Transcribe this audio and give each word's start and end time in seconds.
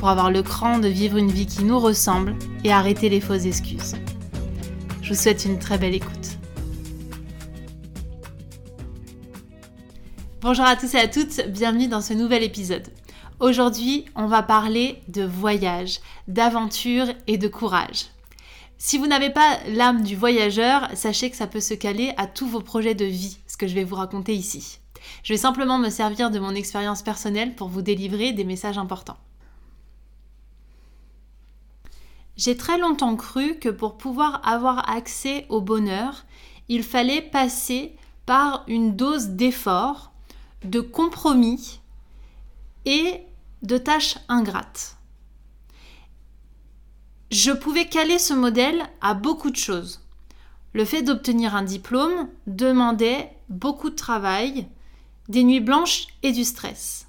pour 0.00 0.08
avoir 0.08 0.30
le 0.30 0.42
cran 0.42 0.78
de 0.78 0.88
vivre 0.88 1.18
une 1.18 1.30
vie 1.30 1.46
qui 1.46 1.62
nous 1.62 1.78
ressemble 1.78 2.34
et 2.64 2.72
arrêter 2.72 3.10
les 3.10 3.20
fausses 3.20 3.44
excuses. 3.44 3.96
Je 5.02 5.10
vous 5.10 5.20
souhaite 5.20 5.44
une 5.44 5.58
très 5.58 5.76
belle 5.76 5.94
écoute. 5.94 6.38
Bonjour 10.40 10.64
à 10.64 10.76
tous 10.76 10.94
et 10.94 10.98
à 10.98 11.06
toutes, 11.06 11.46
bienvenue 11.48 11.86
dans 11.86 12.00
ce 12.00 12.14
nouvel 12.14 12.42
épisode. 12.42 12.88
Aujourd'hui, 13.40 14.06
on 14.16 14.26
va 14.26 14.42
parler 14.42 15.02
de 15.08 15.22
voyage, 15.22 16.00
d'aventure 16.28 17.08
et 17.26 17.36
de 17.36 17.48
courage. 17.48 18.06
Si 18.78 18.96
vous 18.96 19.06
n'avez 19.06 19.28
pas 19.28 19.58
l'âme 19.68 20.02
du 20.02 20.16
voyageur, 20.16 20.88
sachez 20.94 21.28
que 21.28 21.36
ça 21.36 21.46
peut 21.46 21.60
se 21.60 21.74
caler 21.74 22.14
à 22.16 22.26
tous 22.26 22.48
vos 22.48 22.62
projets 22.62 22.94
de 22.94 23.04
vie, 23.04 23.36
ce 23.46 23.58
que 23.58 23.66
je 23.66 23.74
vais 23.74 23.84
vous 23.84 23.96
raconter 23.96 24.32
ici. 24.34 24.78
Je 25.22 25.34
vais 25.34 25.38
simplement 25.38 25.76
me 25.76 25.90
servir 25.90 26.30
de 26.30 26.38
mon 26.38 26.54
expérience 26.54 27.02
personnelle 27.02 27.54
pour 27.54 27.68
vous 27.68 27.82
délivrer 27.82 28.32
des 28.32 28.44
messages 28.44 28.78
importants. 28.78 29.18
J'ai 32.40 32.56
très 32.56 32.78
longtemps 32.78 33.16
cru 33.16 33.58
que 33.58 33.68
pour 33.68 33.98
pouvoir 33.98 34.40
avoir 34.48 34.88
accès 34.88 35.44
au 35.50 35.60
bonheur, 35.60 36.24
il 36.70 36.82
fallait 36.82 37.20
passer 37.20 37.94
par 38.24 38.64
une 38.66 38.96
dose 38.96 39.28
d'effort, 39.28 40.10
de 40.64 40.80
compromis 40.80 41.80
et 42.86 43.20
de 43.60 43.76
tâches 43.76 44.16
ingrates. 44.30 44.96
Je 47.30 47.50
pouvais 47.52 47.88
caler 47.90 48.18
ce 48.18 48.32
modèle 48.32 48.84
à 49.02 49.12
beaucoup 49.12 49.50
de 49.50 49.56
choses. 49.56 50.00
Le 50.72 50.86
fait 50.86 51.02
d'obtenir 51.02 51.54
un 51.54 51.62
diplôme 51.62 52.26
demandait 52.46 53.30
beaucoup 53.50 53.90
de 53.90 53.96
travail, 53.96 54.66
des 55.28 55.44
nuits 55.44 55.60
blanches 55.60 56.06
et 56.22 56.32
du 56.32 56.44
stress. 56.44 57.06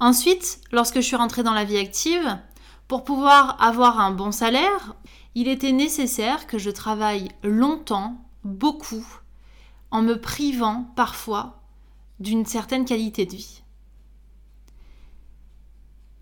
Ensuite, 0.00 0.58
lorsque 0.72 0.96
je 0.96 1.06
suis 1.06 1.16
rentrée 1.16 1.42
dans 1.42 1.52
la 1.52 1.64
vie 1.64 1.76
active, 1.76 2.38
pour 2.88 3.04
pouvoir 3.04 3.62
avoir 3.62 4.00
un 4.00 4.10
bon 4.10 4.32
salaire, 4.32 4.94
il 5.34 5.48
était 5.48 5.72
nécessaire 5.72 6.46
que 6.46 6.58
je 6.58 6.70
travaille 6.70 7.28
longtemps, 7.42 8.24
beaucoup, 8.44 9.06
en 9.90 10.02
me 10.02 10.20
privant 10.20 10.92
parfois 10.96 11.62
d'une 12.20 12.46
certaine 12.46 12.84
qualité 12.84 13.26
de 13.26 13.36
vie. 13.36 13.62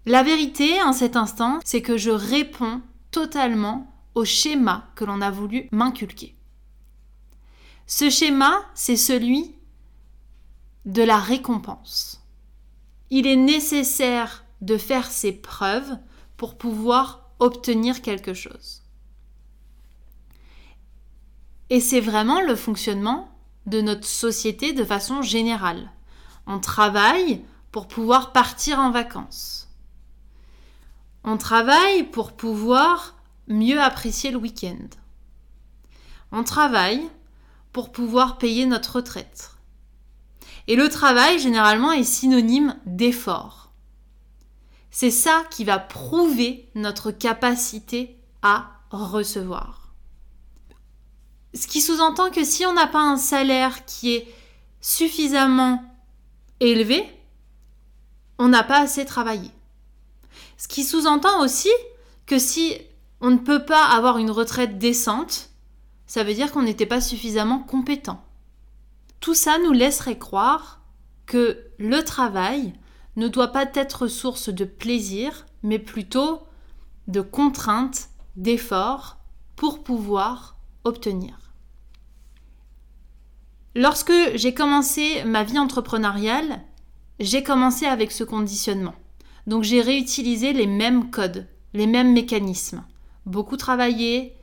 La 0.07 0.23
vérité, 0.23 0.83
en 0.83 0.93
cet 0.93 1.17
instant, 1.17 1.61
c'est 1.65 1.83
que 1.83 1.97
je 1.97 2.11
réponds 2.11 2.81
totalement 3.11 3.93
au 4.15 4.25
schéma 4.25 4.89
que 4.95 5.05
l'on 5.05 5.21
a 5.21 5.31
voulu 5.31 5.69
m'inculquer. 5.73 6.37
Ce 7.87 8.09
schéma, 8.09 8.61
c'est 8.75 8.97
celui 8.97 9.55
de 10.85 11.03
la 11.03 11.19
récompense. 11.19 12.25
Il 13.11 13.27
est 13.27 13.37
nécessaire 13.37 14.45
de 14.61 14.77
faire 14.77 15.11
ses 15.11 15.33
preuves 15.33 15.99
pour 16.41 16.57
pouvoir 16.57 17.29
obtenir 17.39 18.01
quelque 18.01 18.33
chose. 18.33 18.81
Et 21.69 21.81
c'est 21.81 22.01
vraiment 22.01 22.41
le 22.41 22.57
fonctionnement 22.57 23.31
de 23.67 23.83
notre 23.83 24.07
société 24.07 24.73
de 24.73 24.83
façon 24.83 25.21
générale. 25.21 25.93
On 26.47 26.59
travaille 26.59 27.45
pour 27.73 27.89
pouvoir 27.89 28.33
partir 28.33 28.79
en 28.79 28.91
vacances. 28.91 29.69
On 31.25 31.37
travaille 31.37 32.05
pour 32.05 32.33
pouvoir 32.33 33.17
mieux 33.47 33.79
apprécier 33.79 34.31
le 34.31 34.39
week-end. 34.39 34.89
On 36.33 36.43
travaille 36.43 37.07
pour 37.71 37.93
pouvoir 37.93 38.39
payer 38.39 38.65
notre 38.65 38.97
retraite. 38.97 39.51
Et 40.69 40.77
le 40.77 40.89
travail, 40.89 41.39
généralement, 41.39 41.93
est 41.93 42.03
synonyme 42.03 42.79
d'effort. 42.87 43.60
C'est 44.91 45.11
ça 45.11 45.45
qui 45.51 45.65
va 45.65 45.79
prouver 45.79 46.69
notre 46.75 47.11
capacité 47.11 48.19
à 48.43 48.71
recevoir. 48.91 49.93
Ce 51.55 51.67
qui 51.67 51.81
sous-entend 51.81 52.31
que 52.31 52.45
si 52.45 52.65
on 52.67 52.73
n'a 52.73 52.87
pas 52.87 53.03
un 53.03 53.17
salaire 53.17 53.85
qui 53.85 54.15
est 54.15 54.35
suffisamment 54.81 55.83
élevé, 56.61 57.05
on 58.39 58.49
n'a 58.49 58.63
pas 58.63 58.81
assez 58.81 59.05
travaillé. 59.05 59.51
Ce 60.57 60.69
qui 60.69 60.85
sous-entend 60.85 61.43
aussi 61.43 61.71
que 62.27 62.39
si 62.39 62.77
on 63.21 63.31
ne 63.31 63.39
peut 63.39 63.65
pas 63.65 63.85
avoir 63.85 64.19
une 64.19 64.31
retraite 64.31 64.79
décente, 64.79 65.51
ça 66.07 66.25
veut 66.25 66.35
dire 66.35 66.51
qu'on 66.53 66.63
n'était 66.63 66.87
pas 66.87 67.01
suffisamment 67.01 67.61
compétent. 67.61 68.25
Tout 69.21 69.35
ça 69.35 69.59
nous 69.59 69.73
laisserait 69.73 70.19
croire 70.19 70.81
que 71.27 71.65
le 71.79 72.03
travail 72.03 72.73
ne 73.17 73.29
doit 73.29 73.49
pas 73.49 73.67
être 73.75 74.09
source 74.09 74.49
de 74.49 74.65
plaisir, 74.65 75.47
mais 75.63 75.79
plutôt 75.79 76.41
de 77.09 77.21
contraintes, 77.21 78.09
d'efforts 78.37 79.19
pour 79.57 79.83
pouvoir 79.83 80.57
obtenir. 80.85 81.53
Lorsque 83.75 84.13
j'ai 84.35 84.55
commencé 84.55 85.23
ma 85.25 85.45
vie 85.45 85.59
entrepreneuriale, 85.59 86.63
j'ai 87.19 87.43
commencé 87.43 87.87
avec 87.87 88.11
ce 88.13 88.25
conditionnement. 88.25 88.95
Donc 89.47 89.63
j'ai 89.63 89.81
réutilisé 89.81 90.53
les 90.53 90.67
mêmes 90.67 91.11
codes, 91.11 91.47
les 91.75 91.87
mêmes 91.87 92.13
mécanismes. 92.13 92.85
Beaucoup 93.27 93.57
travailler, 93.57 94.35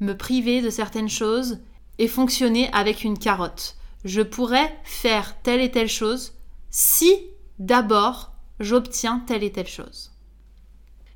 me 0.00 0.16
priver 0.16 0.60
de 0.62 0.70
certaines 0.70 1.08
choses 1.08 1.58
et 1.98 2.08
fonctionner 2.08 2.70
avec 2.72 3.04
une 3.04 3.18
carotte. 3.18 3.76
Je 4.04 4.22
pourrais 4.22 4.78
faire 4.84 5.40
telle 5.42 5.60
et 5.60 5.70
telle 5.70 5.88
chose 5.88 6.34
si 6.70 7.14
d'abord, 7.58 8.32
j'obtiens 8.60 9.22
telle 9.26 9.42
et 9.42 9.52
telle 9.52 9.68
chose. 9.68 10.12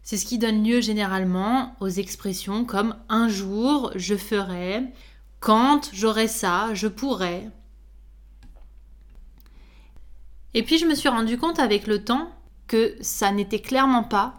C'est 0.03 0.17
ce 0.17 0.25
qui 0.25 0.39
donne 0.39 0.65
lieu 0.65 0.81
généralement 0.81 1.77
aux 1.81 1.89
expressions 1.89 2.65
comme 2.65 2.97
un 3.09 3.29
jour 3.29 3.93
je 3.95 4.17
ferai, 4.17 4.85
quand 5.41 5.91
j'aurai 5.93 6.29
ça, 6.29 6.73
je 6.73 6.89
pourrai. 6.89 7.49
Et 10.55 10.63
puis 10.63 10.79
je 10.79 10.87
me 10.87 10.95
suis 10.95 11.09
rendu 11.09 11.37
compte 11.37 11.59
avec 11.59 11.87
le 11.87 12.05
temps 12.05 12.31
que 12.67 12.97
ça 13.01 13.33
n'était 13.33 13.61
clairement 13.61 14.03
pas 14.03 14.35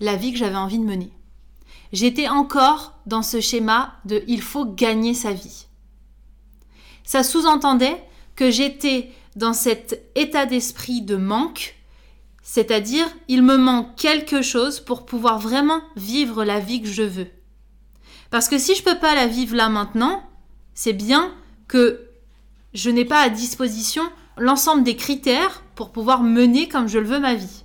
la 0.00 0.16
vie 0.16 0.32
que 0.32 0.38
j'avais 0.38 0.56
envie 0.56 0.78
de 0.78 0.84
mener. 0.84 1.12
J'étais 1.92 2.28
encore 2.28 2.94
dans 3.06 3.22
ce 3.22 3.40
schéma 3.40 3.94
de 4.04 4.24
il 4.26 4.40
faut 4.40 4.64
gagner 4.64 5.14
sa 5.14 5.32
vie. 5.32 5.66
Ça 7.04 7.22
sous-entendait 7.22 8.02
que 8.34 8.50
j'étais 8.50 9.10
dans 9.36 9.52
cet 9.52 10.02
état 10.14 10.46
d'esprit 10.46 11.02
de 11.02 11.16
manque, 11.16 11.76
c'est-à-dire 12.42 13.06
il 13.28 13.42
me 13.42 13.56
manque 13.56 13.96
quelque 13.96 14.42
chose 14.42 14.80
pour 14.80 15.06
pouvoir 15.06 15.38
vraiment 15.38 15.80
vivre 15.96 16.44
la 16.44 16.60
vie 16.60 16.82
que 16.82 16.88
je 16.88 17.02
veux. 17.02 17.28
Parce 18.30 18.48
que 18.48 18.58
si 18.58 18.74
je 18.74 18.82
peux 18.82 18.98
pas 18.98 19.14
la 19.14 19.26
vivre 19.26 19.56
là 19.56 19.68
maintenant, 19.68 20.28
c'est 20.74 20.92
bien 20.92 21.34
que 21.68 22.08
je 22.74 22.90
n'ai 22.90 23.04
pas 23.04 23.20
à 23.20 23.28
disposition 23.28 24.02
l'ensemble 24.36 24.82
des 24.82 24.96
critères 24.96 25.62
pour 25.74 25.92
pouvoir 25.92 26.22
mener 26.22 26.68
comme 26.68 26.88
je 26.88 26.98
le 26.98 27.06
veux 27.06 27.20
ma 27.20 27.34
vie. 27.34 27.64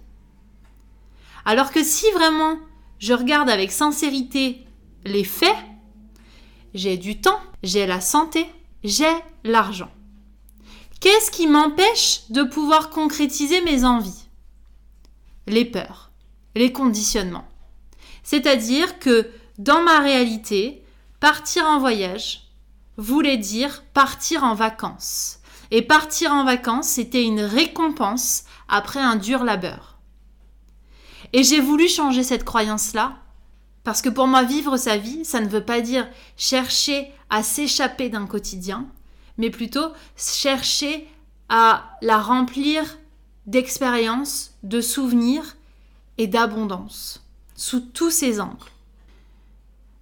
Alors 1.45 1.71
que 1.71 1.83
si 1.83 2.05
vraiment 2.11 2.57
je 2.99 3.13
regarde 3.13 3.49
avec 3.49 3.71
sincérité 3.71 4.65
les 5.05 5.23
faits, 5.23 5.55
j'ai 6.73 6.97
du 6.97 7.19
temps, 7.21 7.39
j'ai 7.63 7.85
la 7.85 8.01
santé, 8.01 8.45
j'ai 8.83 9.05
l'argent. 9.43 9.89
Qu'est-ce 10.99 11.31
qui 11.31 11.47
m'empêche 11.47 12.23
de 12.29 12.43
pouvoir 12.43 12.89
concrétiser 12.89 13.61
mes 13.61 13.85
envies? 13.85 14.27
Les 15.45 15.65
peurs, 15.65 16.11
les 16.55 16.71
conditionnements. 16.71 17.47
C'est-à-dire 18.23 18.99
que 18.99 19.29
dans 19.57 19.81
ma 19.81 19.99
réalité, 19.99 20.83
partir 21.19 21.65
en 21.65 21.79
voyage 21.79 22.51
voulait 22.97 23.37
dire 23.37 23.83
partir 23.93 24.43
en 24.43 24.55
vacances. 24.55 25.39
Et 25.69 25.81
partir 25.81 26.31
en 26.31 26.45
vacances, 26.45 26.87
c'était 26.87 27.23
une 27.23 27.41
récompense 27.41 28.43
après 28.67 28.99
un 28.99 29.17
dur 29.17 29.43
labeur. 29.43 29.97
Et 31.33 31.43
j'ai 31.43 31.59
voulu 31.59 31.87
changer 31.87 32.23
cette 32.23 32.43
croyance-là 32.43 33.17
parce 33.83 34.01
que 34.01 34.09
pour 34.09 34.27
moi, 34.27 34.43
vivre 34.43 34.75
sa 34.75 34.97
vie, 34.97 35.23
ça 35.23 35.39
ne 35.39 35.47
veut 35.47 35.63
pas 35.63 35.79
dire 35.79 36.09
chercher 36.35 37.09
à 37.29 37.41
s'échapper 37.41 38.09
d'un 38.09 38.27
quotidien, 38.27 38.85
mais 39.37 39.49
plutôt 39.49 39.91
chercher 40.15 41.07
à 41.49 41.97
la 42.01 42.19
remplir 42.19 42.97
d'expériences, 43.45 44.55
de 44.63 44.81
souvenirs 44.81 45.55
et 46.17 46.27
d'abondance. 46.27 47.23
sous 47.55 47.79
tous 47.79 48.11
ses 48.11 48.39
angles. 48.39 48.71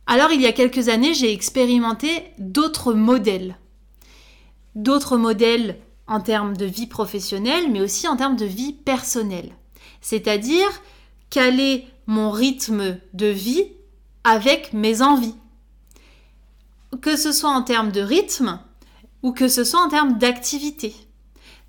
Alors 0.08 0.32
il 0.32 0.42
y 0.42 0.46
a 0.46 0.52
quelques 0.52 0.90
années, 0.90 1.14
j'ai 1.14 1.32
expérimenté 1.32 2.26
d'autres 2.38 2.94
modèles. 2.94 3.56
D'autres 4.76 5.18
modèles 5.18 5.80
en 6.08 6.20
termes 6.20 6.56
de 6.56 6.66
vie 6.66 6.86
professionnelle, 6.86 7.72
mais 7.72 7.82
aussi 7.82 8.08
en 8.08 8.18
termes 8.18 8.36
de 8.36 8.46
vie 8.46 8.74
personnelle. 8.74 9.56
C'est-à-dire 10.02 10.70
caler 11.30 11.88
mon 12.08 12.30
rythme 12.30 13.00
de 13.14 13.28
vie 13.28 13.64
avec 14.24 14.74
mes 14.74 15.02
envies? 15.02 15.36
Que 17.02 17.18
ce 17.18 17.32
soit 17.32 17.50
en 17.50 17.64
termes 17.64 17.92
de 17.92 18.02
rythme 18.02 18.60
ou 19.26 19.32
que 19.32 19.48
ce 19.48 19.64
soit 19.64 19.82
en 19.82 19.90
termes 19.90 20.20
d'activité. 20.20 20.96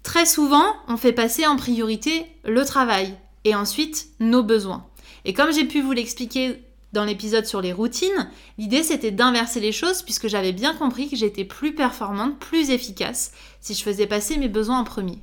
Très 0.03 0.27
souvent, 0.27 0.77
on 0.89 0.99
fait 0.99 1.15
passer 1.15 1.47
en 1.47 1.57
priorité 1.57 2.27
le 2.45 2.63
travail 2.67 3.17
et 3.45 3.55
ensuite 3.55 4.09
nos 4.21 4.43
besoins. 4.43 4.87
Et 5.25 5.33
comme 5.33 5.55
j'ai 5.55 5.65
pu 5.65 5.81
vous 5.81 5.93
l'expliquer 5.93 6.63
dans 6.93 7.07
l'épisode 7.07 7.47
sur 7.47 7.63
les 7.63 7.73
routines, 7.73 8.31
l'idée 8.59 8.83
c'était 8.83 9.11
d'inverser 9.11 9.61
les 9.61 9.73
choses 9.73 10.03
puisque 10.03 10.29
j'avais 10.29 10.53
bien 10.53 10.75
compris 10.75 11.09
que 11.09 11.17
j'étais 11.17 11.47
plus 11.47 11.75
performante, 11.75 12.39
plus 12.39 12.69
efficace 12.69 13.33
si 13.63 13.73
je 13.73 13.83
faisais 13.83 14.07
passer 14.07 14.37
mes 14.37 14.49
besoins 14.49 14.81
en 14.81 14.85
premier. 14.85 15.23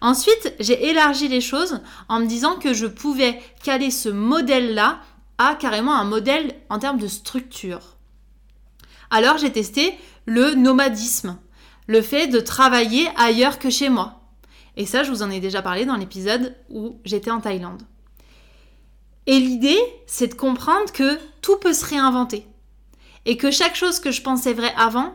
Ensuite, 0.00 0.54
j'ai 0.60 0.88
élargi 0.88 1.28
les 1.28 1.42
choses 1.42 1.82
en 2.08 2.20
me 2.20 2.26
disant 2.26 2.54
que 2.54 2.72
je 2.72 2.86
pouvais 2.86 3.38
caler 3.62 3.90
ce 3.90 4.08
modèle-là 4.08 5.00
à 5.36 5.56
carrément 5.56 5.94
un 5.94 6.04
modèle 6.04 6.54
en 6.70 6.78
termes 6.78 6.98
de 6.98 7.06
structure. 7.06 7.98
Alors 9.10 9.36
j'ai 9.36 9.52
testé 9.52 9.98
le 10.24 10.54
nomadisme, 10.54 11.36
le 11.86 12.02
fait 12.02 12.26
de 12.26 12.40
travailler 12.40 13.08
ailleurs 13.16 13.58
que 13.58 13.70
chez 13.70 13.88
moi. 13.88 14.20
Et 14.76 14.86
ça, 14.86 15.02
je 15.02 15.10
vous 15.10 15.22
en 15.22 15.30
ai 15.30 15.40
déjà 15.40 15.62
parlé 15.62 15.84
dans 15.84 15.96
l'épisode 15.96 16.56
où 16.70 16.96
j'étais 17.04 17.30
en 17.30 17.40
Thaïlande. 17.40 17.82
Et 19.26 19.38
l'idée, 19.38 19.78
c'est 20.06 20.28
de 20.28 20.34
comprendre 20.34 20.92
que 20.92 21.18
tout 21.42 21.56
peut 21.58 21.72
se 21.72 21.84
réinventer. 21.84 22.46
Et 23.26 23.36
que 23.36 23.50
chaque 23.50 23.76
chose 23.76 24.00
que 24.00 24.10
je 24.10 24.22
pensais 24.22 24.54
vraie 24.54 24.74
avant 24.76 25.14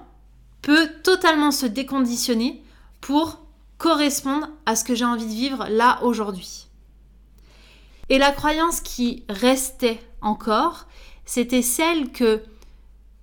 peut 0.61 0.89
totalement 1.03 1.51
se 1.51 1.65
déconditionner 1.65 2.63
pour 3.01 3.39
correspondre 3.77 4.47
à 4.65 4.75
ce 4.75 4.83
que 4.83 4.95
j'ai 4.95 5.05
envie 5.05 5.25
de 5.25 5.31
vivre 5.31 5.67
là 5.69 5.99
aujourd'hui. 6.03 6.67
Et 8.09 8.17
la 8.17 8.31
croyance 8.31 8.81
qui 8.81 9.23
restait 9.29 9.99
encore, 10.21 10.85
c'était 11.25 11.61
celle 11.61 12.11
que 12.11 12.43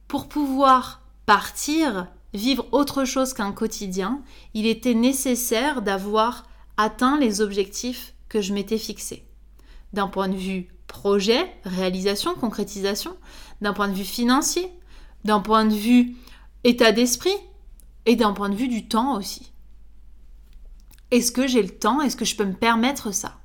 pour 0.09 0.29
pouvoir 0.29 1.01
partir, 1.27 2.09
vivre 2.35 2.67
autre 2.73 3.05
chose 3.05 3.35
qu'un 3.35 3.53
quotidien, 3.53 4.23
il 4.55 4.67
était 4.67 4.95
nécessaire 4.95 5.83
d'avoir 5.83 6.45
atteint 6.77 7.19
les 7.19 7.41
objectifs 7.41 8.15
que 8.29 8.41
je 8.41 8.55
m'étais 8.55 8.79
fixés. 8.79 9.27
D'un 9.93 10.09
point 10.09 10.29
de 10.29 10.37
vue 10.37 10.69
projet, 10.87 11.55
réalisation, 11.65 12.35
concrétisation, 12.35 13.17
d'un 13.61 13.73
point 13.73 13.89
de 13.89 13.95
vue 13.95 14.05
financier, 14.05 14.71
d'un 15.25 15.41
point 15.41 15.65
de 15.65 15.75
vue 15.75 16.17
état 16.65 16.93
d'esprit 16.93 17.37
et 18.07 18.17
d'un 18.17 18.33
point 18.33 18.49
de 18.49 18.57
vue 18.57 18.69
du 18.69 18.89
temps 18.89 19.17
aussi. 19.17 19.53
Est-ce 21.11 21.33
que 21.33 21.47
j'ai 21.47 21.63
le 21.63 21.71
temps? 21.71 22.01
Est-ce 22.01 22.17
que 22.17 22.25
je 22.25 22.37
peux 22.37 22.45
me 22.45 22.55
permettre 22.55 23.13
ça? 23.13 23.39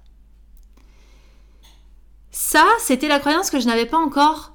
Ça, 2.32 2.66
c'était 2.80 3.08
la 3.08 3.20
croyance 3.20 3.50
que 3.50 3.60
je 3.60 3.66
n'avais 3.66 3.86
pas 3.86 3.98
encore 3.98 4.54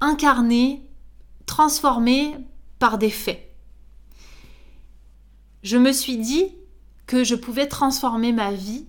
incarnée, 0.00 0.88
transformée 1.44 2.36
par 2.78 2.96
des 2.96 3.10
faits. 3.10 3.49
Je 5.62 5.76
me 5.76 5.92
suis 5.92 6.16
dit 6.16 6.54
que 7.06 7.24
je 7.24 7.34
pouvais 7.34 7.66
transformer 7.66 8.32
ma 8.32 8.52
vie 8.52 8.86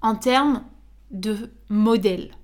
en 0.00 0.16
termes 0.16 0.64
de 1.10 1.52
modèle. 1.68 2.34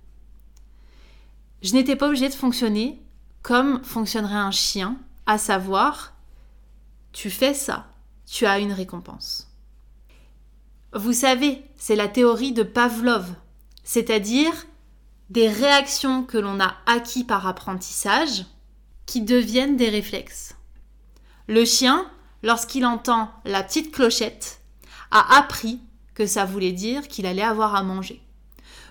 Je 1.62 1.72
n'étais 1.72 1.96
pas 1.96 2.06
obligée 2.06 2.28
de 2.28 2.34
fonctionner 2.34 3.02
comme 3.42 3.82
fonctionnerait 3.82 4.34
un 4.34 4.50
chien, 4.50 4.98
à 5.26 5.38
savoir, 5.38 6.14
tu 7.12 7.30
fais 7.30 7.54
ça, 7.54 7.86
tu 8.26 8.46
as 8.46 8.58
une 8.58 8.72
récompense. 8.72 9.48
Vous 10.92 11.12
savez, 11.12 11.62
c'est 11.76 11.96
la 11.96 12.08
théorie 12.08 12.52
de 12.52 12.62
Pavlov, 12.62 13.34
c'est-à-dire 13.84 14.52
des 15.30 15.48
réactions 15.48 16.24
que 16.24 16.38
l'on 16.38 16.60
a 16.60 16.76
acquis 16.86 17.24
par 17.24 17.46
apprentissage 17.46 18.46
qui 19.06 19.22
deviennent 19.22 19.76
des 19.76 19.88
réflexes. 19.88 20.56
Le 21.46 21.64
chien, 21.64 22.10
lorsqu'il 22.42 22.86
entend 22.86 23.30
la 23.44 23.62
petite 23.62 23.92
clochette, 23.92 24.60
a 25.10 25.38
appris 25.38 25.80
que 26.14 26.26
ça 26.26 26.44
voulait 26.44 26.72
dire 26.72 27.08
qu'il 27.08 27.26
allait 27.26 27.42
avoir 27.42 27.74
à 27.74 27.82
manger. 27.82 28.22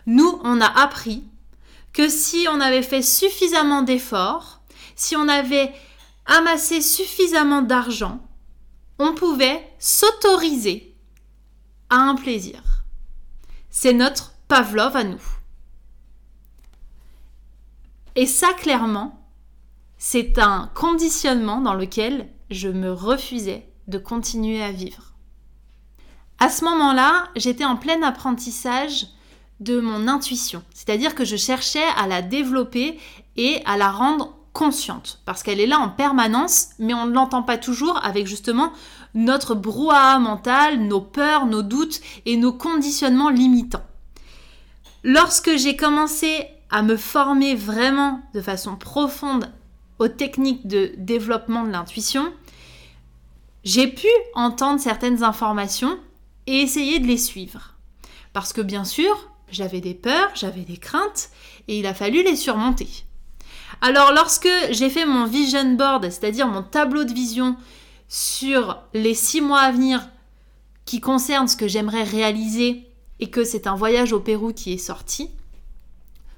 Nous, 0.05 0.39
on 0.43 0.61
a 0.61 0.81
appris 0.81 1.23
que 1.93 2.09
si 2.09 2.47
on 2.49 2.61
avait 2.61 2.83
fait 2.83 3.01
suffisamment 3.01 3.81
d'efforts, 3.81 4.61
si 4.95 5.15
on 5.15 5.27
avait 5.27 5.73
amassé 6.25 6.81
suffisamment 6.81 7.61
d'argent, 7.61 8.19
on 8.99 9.13
pouvait 9.13 9.67
s'autoriser 9.79 10.95
à 11.89 11.97
un 11.97 12.15
plaisir. 12.15 12.61
C'est 13.69 13.93
notre 13.93 14.33
Pavlov 14.47 14.95
à 14.95 15.03
nous. 15.03 15.21
Et 18.15 18.25
ça, 18.25 18.53
clairement, 18.53 19.29
c'est 19.97 20.39
un 20.39 20.71
conditionnement 20.73 21.61
dans 21.61 21.75
lequel 21.75 22.29
je 22.49 22.69
me 22.69 22.91
refusais 22.91 23.67
de 23.87 23.97
continuer 23.97 24.61
à 24.63 24.71
vivre. 24.71 25.13
À 26.39 26.49
ce 26.49 26.63
moment-là, 26.65 27.29
j'étais 27.35 27.65
en 27.65 27.77
plein 27.77 28.01
apprentissage 28.03 29.07
de 29.59 29.79
mon 29.79 30.07
intuition, 30.07 30.63
c'est-à-dire 30.73 31.15
que 31.15 31.25
je 31.25 31.35
cherchais 31.35 31.85
à 31.97 32.07
la 32.07 32.21
développer 32.21 32.99
et 33.37 33.61
à 33.65 33.75
la 33.75 33.91
rendre 33.91 34.35
consciente, 34.53 35.21
parce 35.25 35.43
qu'elle 35.43 35.59
est 35.59 35.67
là 35.67 35.79
en 35.79 35.89
permanence, 35.89 36.69
mais 36.79 36.93
on 36.93 37.05
ne 37.05 37.13
l'entend 37.13 37.43
pas 37.43 37.57
toujours 37.57 38.03
avec 38.03 38.27
justement 38.27 38.71
notre 39.13 39.55
brouhaha 39.55 40.19
mental, 40.19 40.79
nos 40.79 41.01
peurs, 41.01 41.45
nos 41.45 41.63
doutes 41.63 42.01
et 42.25 42.37
nos 42.37 42.53
conditionnements 42.53 43.29
limitants. 43.29 43.85
Lorsque 45.03 45.55
j'ai 45.57 45.75
commencé 45.75 46.47
à 46.69 46.81
me 46.81 46.97
former 46.97 47.55
vraiment 47.55 48.21
de 48.33 48.41
façon 48.41 48.75
profonde 48.75 49.51
aux 49.99 50.07
techniques 50.07 50.67
de 50.67 50.93
développement 50.97 51.63
de 51.63 51.71
l'intuition, 51.71 52.31
j'ai 53.63 53.87
pu 53.87 54.07
entendre 54.33 54.79
certaines 54.79 55.23
informations 55.23 55.99
et 56.45 56.61
essayer 56.61 56.99
de 56.99 57.07
les 57.07 57.17
suivre. 57.17 57.73
Parce 58.33 58.53
que 58.53 58.61
bien 58.61 58.85
sûr, 58.85 59.29
j'avais 59.49 59.81
des 59.81 59.93
peurs, 59.93 60.29
j'avais 60.35 60.61
des 60.61 60.77
craintes, 60.77 61.29
et 61.67 61.79
il 61.79 61.85
a 61.85 61.93
fallu 61.93 62.23
les 62.23 62.35
surmonter. 62.35 62.87
Alors 63.81 64.11
lorsque 64.13 64.49
j'ai 64.71 64.89
fait 64.89 65.05
mon 65.05 65.25
vision 65.25 65.75
board, 65.75 66.03
c'est-à-dire 66.09 66.47
mon 66.47 66.63
tableau 66.63 67.03
de 67.03 67.13
vision 67.13 67.57
sur 68.07 68.81
les 68.93 69.13
six 69.13 69.41
mois 69.41 69.59
à 69.59 69.71
venir 69.71 70.07
qui 70.85 71.01
concernent 71.01 71.47
ce 71.47 71.57
que 71.57 71.67
j'aimerais 71.67 72.03
réaliser 72.03 72.87
et 73.19 73.29
que 73.29 73.43
c'est 73.43 73.67
un 73.67 73.75
voyage 73.75 74.13
au 74.13 74.19
Pérou 74.19 74.53
qui 74.53 74.73
est 74.73 74.77
sorti, 74.77 75.29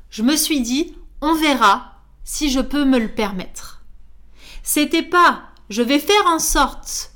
je 0.10 0.24
me 0.24 0.36
suis 0.36 0.62
dit, 0.62 0.96
on 1.22 1.36
verra 1.36 1.99
si 2.32 2.52
je 2.52 2.60
peux 2.60 2.86
me 2.86 3.00
le 3.00 3.08
permettre. 3.08 3.84
C'était 4.62 5.02
pas 5.02 5.50
je 5.72 5.82
vais 5.82 5.98
faire 5.98 6.28
en 6.28 6.38
sorte 6.38 7.12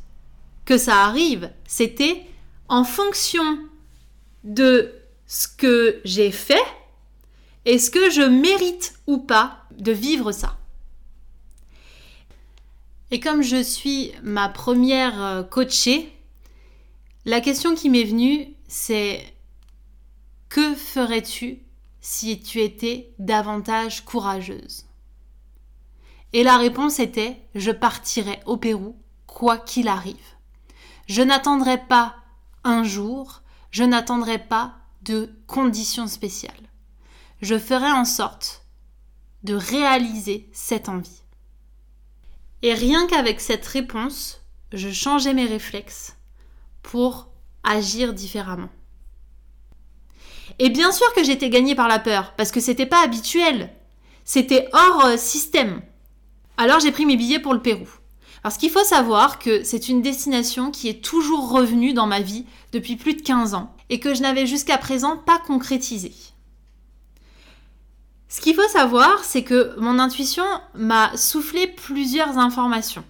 que 0.66 0.76
ça 0.76 1.04
arrive, 1.04 1.52
c'était 1.68 2.26
en 2.68 2.84
fonction 2.84 3.60
de 4.44 4.92
ce 5.28 5.48
que 5.48 6.02
j'ai 6.04 6.32
fait, 6.32 6.66
est-ce 7.66 7.92
que 7.92 8.10
je 8.10 8.24
mérite 8.24 8.96
ou 9.06 9.20
pas 9.20 9.60
de 9.78 9.92
vivre 9.92 10.32
ça 10.32 10.58
Et 13.12 13.20
comme 13.20 13.44
je 13.44 13.62
suis 13.62 14.14
ma 14.24 14.50
première 14.50 15.24
euh, 15.24 15.44
coachée, 15.44 16.12
la 17.26 17.40
question 17.40 17.76
qui 17.76 17.92
m'est 17.92 18.04
venue, 18.04 18.48
c'est 18.68 19.24
que 20.50 20.74
ferais-tu 20.74 21.60
si 22.02 22.40
tu 22.42 22.62
étais 22.62 23.14
davantage 23.20 24.06
courageuse? 24.06 24.86
Et 26.34 26.44
la 26.44 26.58
réponse 26.58 27.00
était 27.00 27.48
je 27.56 27.72
partirais 27.72 28.42
au 28.46 28.58
Pérou, 28.58 28.96
quoi 29.28 29.58
qu'il 29.58 29.88
arrive. 29.88 30.16
Je 31.08 31.22
n'attendrai 31.22 31.78
pas 31.78 32.16
un 32.64 32.84
jour, 32.84 33.42
je 33.72 33.84
n'attendrai 33.84 34.40
pas 34.40 34.76
de 35.04 35.32
conditions 35.48 36.08
spéciales. 36.08 36.54
Je 37.42 37.58
ferai 37.60 37.92
en 37.92 38.06
sorte 38.06 38.66
de 39.44 39.54
réaliser 39.54 40.50
cette 40.54 40.90
envie. 40.90 41.24
Et 42.62 42.74
rien 42.74 43.08
qu'avec 43.08 43.42
cette 43.42 43.66
réponse, 43.66 44.42
je 44.72 44.90
changeais 44.90 45.34
mes 45.34 45.46
réflexes 45.46 46.16
pour 46.82 47.28
agir 47.64 48.14
différemment. 48.14 48.70
Et 50.60 50.70
bien 50.70 50.92
sûr 50.92 51.12
que 51.14 51.24
j'étais 51.24 51.50
gagnée 51.50 51.76
par 51.76 51.88
la 51.88 52.00
peur, 52.00 52.34
parce 52.38 52.52
que 52.52 52.60
c'était 52.60 52.86
pas 52.86 53.04
habituel. 53.04 53.74
C'était 54.24 54.70
hors 54.72 55.06
euh, 55.06 55.18
système. 55.18 55.82
Alors 56.58 56.80
j'ai 56.80 56.92
pris 56.92 57.06
mes 57.06 57.18
billets 57.18 57.40
pour 57.40 57.54
le 57.54 57.62
Pérou. 57.62 57.88
Parce 58.44 58.58
qu'il 58.58 58.70
faut 58.70 58.84
savoir 58.84 59.40
que 59.40 59.64
c'est 59.64 59.88
une 59.88 60.02
destination 60.02 60.70
qui 60.70 60.90
est 60.90 61.04
toujours 61.04 61.50
revenue 61.50 61.94
dans 61.94 62.08
ma 62.08 62.20
vie 62.20 62.46
depuis 62.74 62.98
plus 62.98 63.14
de 63.14 63.22
15 63.22 63.54
ans 63.54 63.74
et 63.90 64.00
que 64.00 64.14
je 64.14 64.22
n'avais 64.22 64.46
jusqu'à 64.46 64.78
présent 64.78 65.16
pas 65.16 65.40
concrétisée. 65.40 66.14
Ce 68.28 68.42
qu'il 68.42 68.56
faut 68.56 68.68
savoir, 68.68 69.24
c'est 69.24 69.44
que 69.44 69.80
mon 69.80 70.00
intuition 70.00 70.44
m'a 70.74 71.16
soufflé 71.16 71.68
plusieurs 71.68 72.38
informations. 72.38 73.06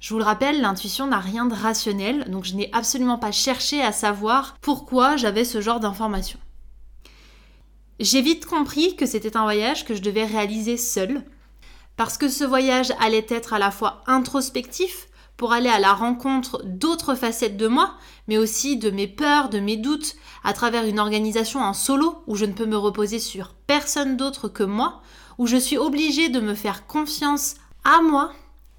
Je 0.00 0.12
vous 0.12 0.18
le 0.18 0.24
rappelle, 0.24 0.60
l'intuition 0.60 1.06
n'a 1.06 1.18
rien 1.18 1.46
de 1.46 1.54
rationnel, 1.54 2.30
donc 2.30 2.44
je 2.44 2.54
n'ai 2.54 2.70
absolument 2.72 3.18
pas 3.18 3.32
cherché 3.32 3.82
à 3.82 3.90
savoir 3.90 4.56
pourquoi 4.60 5.16
j'avais 5.16 5.44
ce 5.44 5.60
genre 5.60 5.80
d'informations. 5.80 6.38
J'ai 7.98 8.20
vite 8.20 8.44
compris 8.44 8.94
que 8.94 9.06
c'était 9.06 9.38
un 9.38 9.44
voyage 9.44 9.86
que 9.86 9.94
je 9.94 10.02
devais 10.02 10.26
réaliser 10.26 10.76
seule, 10.76 11.24
parce 11.96 12.18
que 12.18 12.28
ce 12.28 12.44
voyage 12.44 12.92
allait 13.00 13.26
être 13.28 13.52
à 13.52 13.58
la 13.58 13.70
fois 13.70 14.02
introspectif, 14.06 15.08
pour 15.36 15.52
aller 15.52 15.68
à 15.68 15.78
la 15.78 15.92
rencontre 15.92 16.62
d'autres 16.64 17.14
facettes 17.14 17.56
de 17.56 17.68
moi, 17.68 17.94
mais 18.28 18.38
aussi 18.38 18.76
de 18.76 18.90
mes 18.90 19.06
peurs, 19.06 19.48
de 19.48 19.60
mes 19.60 19.76
doutes, 19.76 20.16
à 20.44 20.52
travers 20.52 20.84
une 20.84 20.98
organisation 20.98 21.60
en 21.60 21.74
solo 21.74 22.22
où 22.26 22.36
je 22.36 22.44
ne 22.44 22.52
peux 22.52 22.66
me 22.66 22.76
reposer 22.76 23.18
sur 23.18 23.54
personne 23.66 24.16
d'autre 24.16 24.48
que 24.48 24.62
moi, 24.62 25.02
où 25.38 25.46
je 25.46 25.56
suis 25.56 25.76
obligée 25.76 26.28
de 26.28 26.40
me 26.40 26.54
faire 26.54 26.86
confiance 26.86 27.54
à 27.84 28.00
moi 28.00 28.32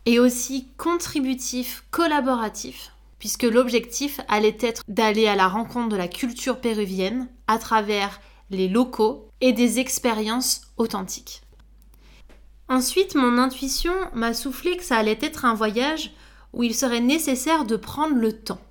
et 0.05 0.19
aussi 0.19 0.69
contributif, 0.77 1.83
collaboratif, 1.91 2.91
puisque 3.19 3.43
l'objectif 3.43 4.19
allait 4.27 4.57
être 4.61 4.81
d'aller 4.87 5.27
à 5.27 5.35
la 5.35 5.47
rencontre 5.47 5.89
de 5.89 5.95
la 5.95 6.07
culture 6.07 6.59
péruvienne 6.59 7.29
à 7.47 7.59
travers 7.59 8.19
les 8.49 8.67
locaux 8.67 9.29
et 9.41 9.53
des 9.53 9.79
expériences 9.79 10.61
authentiques. 10.77 11.41
Ensuite, 12.69 13.15
mon 13.15 13.37
intuition 13.37 13.93
m'a 14.13 14.33
soufflé 14.33 14.75
que 14.77 14.83
ça 14.83 14.97
allait 14.97 15.19
être 15.21 15.45
un 15.45 15.53
voyage 15.53 16.11
où 16.53 16.63
il 16.63 16.75
serait 16.75 16.99
nécessaire 16.99 17.65
de 17.65 17.75
prendre 17.75 18.15
le 18.15 18.33
temps, 18.33 18.61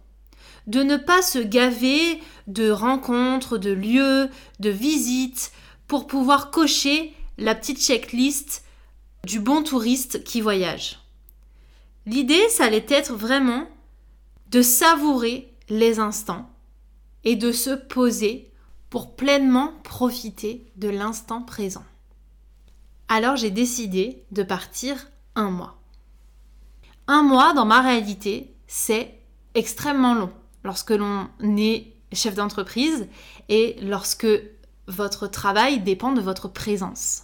de 0.66 0.82
ne 0.82 0.96
pas 0.96 1.22
se 1.22 1.38
gaver 1.38 2.20
de 2.46 2.70
rencontres, 2.70 3.58
de 3.58 3.70
lieux, 3.70 4.28
de 4.60 4.70
visites, 4.70 5.52
pour 5.88 6.06
pouvoir 6.06 6.50
cocher 6.50 7.14
la 7.38 7.54
petite 7.54 7.80
checklist 7.80 8.64
du 9.24 9.40
bon 9.40 9.62
touriste 9.62 10.24
qui 10.24 10.40
voyage. 10.40 10.98
L'idée, 12.06 12.48
ça 12.48 12.64
allait 12.64 12.86
être 12.88 13.14
vraiment 13.14 13.66
de 14.50 14.62
savourer 14.62 15.52
les 15.68 15.98
instants 15.98 16.48
et 17.24 17.34
de 17.34 17.50
se 17.50 17.70
poser 17.70 18.50
pour 18.90 19.16
pleinement 19.16 19.72
profiter 19.82 20.64
de 20.76 20.88
l'instant 20.88 21.42
présent. 21.42 21.84
Alors 23.08 23.36
j'ai 23.36 23.50
décidé 23.50 24.24
de 24.32 24.42
partir 24.42 25.08
un 25.36 25.50
mois. 25.50 25.80
Un 27.06 27.22
mois 27.22 27.52
dans 27.52 27.64
ma 27.64 27.80
réalité, 27.80 28.54
c'est 28.66 29.14
extrêmement 29.54 30.14
long 30.14 30.32
lorsque 30.64 30.90
l'on 30.90 31.28
est 31.40 31.92
chef 32.12 32.34
d'entreprise 32.34 33.06
et 33.48 33.76
lorsque 33.80 34.26
votre 34.88 35.28
travail 35.28 35.80
dépend 35.80 36.12
de 36.12 36.20
votre 36.20 36.48
présence. 36.48 37.22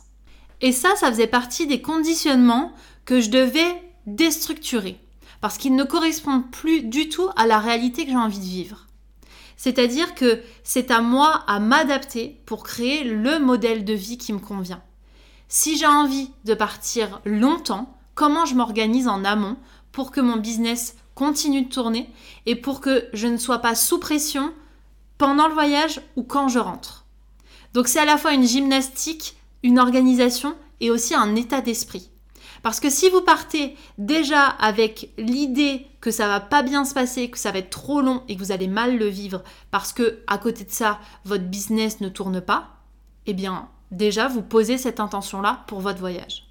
Et 0.60 0.70
ça, 0.70 0.94
ça 0.96 1.10
faisait 1.10 1.26
partie 1.26 1.66
des 1.66 1.82
conditionnements 1.82 2.72
que 3.04 3.20
je 3.20 3.30
devais 3.30 3.82
déstructurer 4.06 5.00
parce 5.40 5.58
qu'ils 5.58 5.74
ne 5.74 5.82
correspondent 5.82 6.48
plus 6.52 6.82
du 6.82 7.08
tout 7.08 7.28
à 7.34 7.46
la 7.46 7.58
réalité 7.58 8.04
que 8.04 8.10
j'ai 8.12 8.16
envie 8.16 8.38
de 8.38 8.44
vivre. 8.44 8.86
C'est-à-dire 9.56 10.14
que 10.14 10.40
c'est 10.62 10.92
à 10.92 11.00
moi 11.00 11.42
à 11.48 11.58
m'adapter 11.58 12.40
pour 12.46 12.62
créer 12.62 13.02
le 13.02 13.40
modèle 13.40 13.84
de 13.84 13.92
vie 13.92 14.18
qui 14.18 14.32
me 14.32 14.38
convient. 14.38 14.82
Si 15.54 15.76
j'ai 15.76 15.86
envie 15.86 16.30
de 16.46 16.54
partir 16.54 17.20
longtemps, 17.26 17.94
comment 18.14 18.46
je 18.46 18.54
m'organise 18.54 19.06
en 19.06 19.22
amont 19.22 19.58
pour 19.92 20.10
que 20.10 20.22
mon 20.22 20.38
business 20.38 20.96
continue 21.14 21.60
de 21.60 21.68
tourner 21.68 22.10
et 22.46 22.56
pour 22.56 22.80
que 22.80 23.06
je 23.12 23.26
ne 23.26 23.36
sois 23.36 23.58
pas 23.58 23.74
sous 23.74 23.98
pression 23.98 24.54
pendant 25.18 25.48
le 25.48 25.52
voyage 25.52 26.00
ou 26.16 26.22
quand 26.22 26.48
je 26.48 26.58
rentre? 26.58 27.04
Donc 27.74 27.86
c'est 27.86 27.98
à 27.98 28.06
la 28.06 28.16
fois 28.16 28.32
une 28.32 28.46
gymnastique, 28.46 29.36
une 29.62 29.78
organisation 29.78 30.54
et 30.80 30.90
aussi 30.90 31.14
un 31.14 31.36
état 31.36 31.60
d'esprit. 31.60 32.08
Parce 32.62 32.80
que 32.80 32.88
si 32.88 33.10
vous 33.10 33.20
partez 33.20 33.76
déjà 33.98 34.46
avec 34.46 35.10
l'idée 35.18 35.86
que 36.00 36.10
ça 36.10 36.28
va 36.28 36.40
pas 36.40 36.62
bien 36.62 36.86
se 36.86 36.94
passer, 36.94 37.28
que 37.28 37.38
ça 37.38 37.52
va 37.52 37.58
être 37.58 37.68
trop 37.68 38.00
long 38.00 38.22
et 38.26 38.36
que 38.36 38.40
vous 38.40 38.52
allez 38.52 38.68
mal 38.68 38.96
le 38.96 39.08
vivre 39.08 39.42
parce 39.70 39.92
que 39.92 40.20
à 40.28 40.38
côté 40.38 40.64
de 40.64 40.70
ça, 40.70 40.98
votre 41.26 41.44
business 41.44 42.00
ne 42.00 42.08
tourne 42.08 42.40
pas, 42.40 42.70
eh 43.26 43.34
bien, 43.34 43.68
déjà 43.92 44.26
vous 44.26 44.42
posez 44.42 44.78
cette 44.78 44.98
intention-là 44.98 45.64
pour 45.68 45.80
votre 45.80 46.00
voyage. 46.00 46.48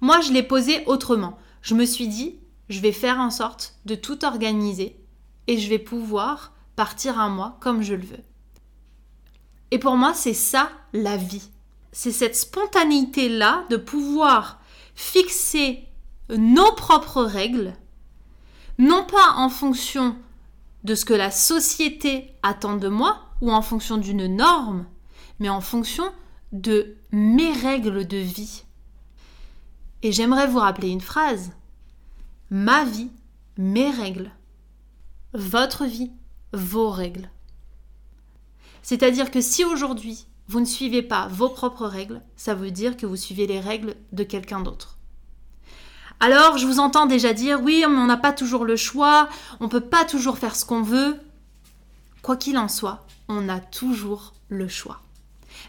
Moi, 0.00 0.20
je 0.20 0.32
l'ai 0.32 0.42
posé 0.42 0.84
autrement. 0.86 1.38
Je 1.62 1.74
me 1.74 1.86
suis 1.86 2.08
dit, 2.08 2.38
je 2.68 2.80
vais 2.80 2.92
faire 2.92 3.18
en 3.18 3.30
sorte 3.30 3.76
de 3.86 3.94
tout 3.94 4.24
organiser 4.24 4.96
et 5.46 5.58
je 5.58 5.68
vais 5.68 5.78
pouvoir 5.78 6.52
partir 6.76 7.18
un 7.18 7.28
mois 7.28 7.56
comme 7.60 7.82
je 7.82 7.94
le 7.94 8.04
veux. 8.04 8.24
Et 9.70 9.78
pour 9.78 9.96
moi, 9.96 10.12
c'est 10.12 10.34
ça 10.34 10.70
la 10.92 11.16
vie. 11.16 11.48
C'est 11.92 12.12
cette 12.12 12.36
spontanéité-là 12.36 13.64
de 13.70 13.76
pouvoir 13.76 14.60
fixer 14.94 15.84
nos 16.30 16.72
propres 16.72 17.22
règles, 17.22 17.74
non 18.78 19.04
pas 19.04 19.34
en 19.36 19.48
fonction 19.48 20.16
de 20.84 20.94
ce 20.94 21.04
que 21.04 21.14
la 21.14 21.30
société 21.30 22.34
attend 22.42 22.76
de 22.76 22.88
moi 22.88 23.20
ou 23.40 23.52
en 23.52 23.62
fonction 23.62 23.98
d'une 23.98 24.26
norme, 24.36 24.86
mais 25.38 25.48
en 25.48 25.60
fonction 25.60 26.04
de 26.52 26.96
mes 27.10 27.52
règles 27.52 28.06
de 28.06 28.18
vie. 28.18 28.64
Et 30.02 30.12
j'aimerais 30.12 30.46
vous 30.46 30.58
rappeler 30.58 30.88
une 30.88 31.00
phrase. 31.00 31.52
Ma 32.50 32.84
vie, 32.84 33.10
mes 33.56 33.90
règles. 33.90 34.30
Votre 35.32 35.84
vie, 35.84 36.12
vos 36.52 36.90
règles. 36.90 37.30
C'est-à-dire 38.82 39.30
que 39.30 39.40
si 39.40 39.64
aujourd'hui 39.64 40.26
vous 40.48 40.60
ne 40.60 40.66
suivez 40.66 41.02
pas 41.02 41.28
vos 41.28 41.48
propres 41.48 41.86
règles, 41.86 42.20
ça 42.36 42.54
veut 42.54 42.70
dire 42.70 42.96
que 42.96 43.06
vous 43.06 43.16
suivez 43.16 43.46
les 43.46 43.60
règles 43.60 43.94
de 44.12 44.24
quelqu'un 44.24 44.60
d'autre. 44.60 44.98
Alors, 46.20 46.58
je 46.58 46.66
vous 46.66 46.78
entends 46.78 47.06
déjà 47.06 47.32
dire 47.32 47.60
oui, 47.62 47.84
on 47.86 48.06
n'a 48.06 48.16
pas 48.16 48.32
toujours 48.32 48.64
le 48.64 48.76
choix, 48.76 49.28
on 49.60 49.64
ne 49.64 49.70
peut 49.70 49.80
pas 49.80 50.04
toujours 50.04 50.38
faire 50.38 50.54
ce 50.54 50.64
qu'on 50.64 50.82
veut. 50.82 51.18
Quoi 52.22 52.36
qu'il 52.36 52.58
en 52.58 52.68
soit, 52.68 53.06
on 53.28 53.48
a 53.48 53.58
toujours 53.58 54.34
le 54.48 54.68
choix. 54.68 55.01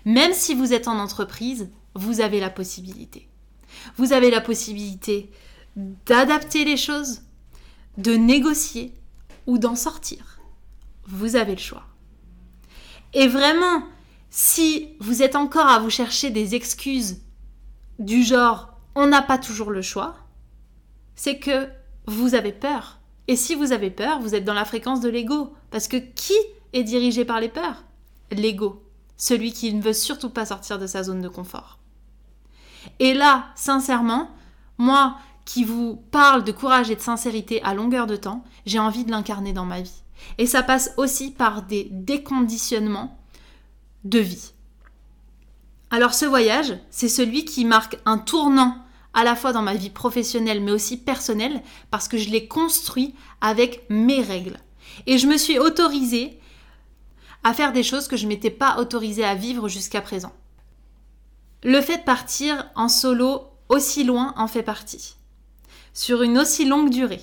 Même 0.05 0.33
si 0.33 0.53
vous 0.53 0.73
êtes 0.73 0.87
en 0.87 0.99
entreprise, 0.99 1.69
vous 1.95 2.21
avez 2.21 2.39
la 2.39 2.49
possibilité. 2.49 3.29
Vous 3.97 4.13
avez 4.13 4.29
la 4.29 4.41
possibilité 4.41 5.31
d'adapter 5.75 6.65
les 6.65 6.77
choses, 6.77 7.21
de 7.97 8.13
négocier 8.13 8.93
ou 9.47 9.57
d'en 9.57 9.75
sortir. 9.75 10.39
Vous 11.07 11.35
avez 11.35 11.53
le 11.53 11.61
choix. 11.61 11.85
Et 13.13 13.27
vraiment, 13.27 13.83
si 14.29 14.89
vous 14.99 15.21
êtes 15.21 15.35
encore 15.35 15.67
à 15.67 15.79
vous 15.79 15.89
chercher 15.89 16.31
des 16.31 16.55
excuses 16.55 17.21
du 17.99 18.23
genre 18.23 18.73
on 18.95 19.07
n'a 19.07 19.21
pas 19.21 19.37
toujours 19.37 19.71
le 19.71 19.81
choix, 19.81 20.15
c'est 21.15 21.39
que 21.39 21.67
vous 22.05 22.35
avez 22.35 22.51
peur. 22.51 22.99
Et 23.27 23.35
si 23.35 23.55
vous 23.55 23.71
avez 23.71 23.89
peur, 23.89 24.19
vous 24.19 24.35
êtes 24.35 24.45
dans 24.45 24.53
la 24.53 24.65
fréquence 24.65 25.01
de 25.01 25.09
l'ego. 25.09 25.53
Parce 25.71 25.87
que 25.87 25.97
qui 25.97 26.35
est 26.73 26.83
dirigé 26.83 27.25
par 27.25 27.39
les 27.39 27.49
peurs? 27.49 27.83
L'ego. 28.31 28.83
Celui 29.17 29.53
qui 29.53 29.73
ne 29.73 29.81
veut 29.81 29.93
surtout 29.93 30.29
pas 30.29 30.45
sortir 30.45 30.79
de 30.79 30.87
sa 30.87 31.03
zone 31.03 31.21
de 31.21 31.29
confort. 31.29 31.79
Et 32.99 33.13
là, 33.13 33.45
sincèrement, 33.55 34.29
moi 34.77 35.17
qui 35.45 35.63
vous 35.63 36.01
parle 36.11 36.43
de 36.43 36.51
courage 36.51 36.89
et 36.89 36.95
de 36.95 37.01
sincérité 37.01 37.61
à 37.63 37.73
longueur 37.73 38.07
de 38.07 38.15
temps, 38.15 38.43
j'ai 38.65 38.79
envie 38.79 39.05
de 39.05 39.11
l'incarner 39.11 39.53
dans 39.53 39.65
ma 39.65 39.81
vie. 39.81 40.03
Et 40.37 40.47
ça 40.47 40.63
passe 40.63 40.91
aussi 40.97 41.31
par 41.31 41.63
des 41.63 41.87
déconditionnements 41.91 43.17
de 44.03 44.19
vie. 44.19 44.53
Alors 45.91 46.13
ce 46.13 46.25
voyage, 46.25 46.77
c'est 46.89 47.09
celui 47.09 47.45
qui 47.45 47.65
marque 47.65 47.97
un 48.05 48.17
tournant 48.17 48.77
à 49.13 49.23
la 49.23 49.35
fois 49.35 49.53
dans 49.53 49.61
ma 49.61 49.75
vie 49.75 49.91
professionnelle 49.91 50.61
mais 50.61 50.71
aussi 50.71 50.97
personnelle 50.97 51.61
parce 51.91 52.07
que 52.07 52.17
je 52.17 52.29
l'ai 52.29 52.47
construit 52.47 53.13
avec 53.41 53.85
mes 53.89 54.21
règles. 54.21 54.59
Et 55.05 55.17
je 55.17 55.27
me 55.27 55.37
suis 55.37 55.59
autorisée 55.59 56.39
à 57.43 57.53
faire 57.53 57.73
des 57.73 57.83
choses 57.83 58.07
que 58.07 58.17
je 58.17 58.27
m'étais 58.27 58.49
pas 58.49 58.77
autorisée 58.77 59.25
à 59.25 59.35
vivre 59.35 59.67
jusqu'à 59.67 60.01
présent. 60.01 60.33
Le 61.63 61.81
fait 61.81 61.99
de 61.99 62.03
partir 62.03 62.69
en 62.75 62.89
solo 62.89 63.43
aussi 63.69 64.03
loin 64.03 64.33
en 64.37 64.47
fait 64.47 64.63
partie. 64.63 65.15
Sur 65.93 66.21
une 66.21 66.37
aussi 66.37 66.65
longue 66.65 66.89
durée. 66.89 67.21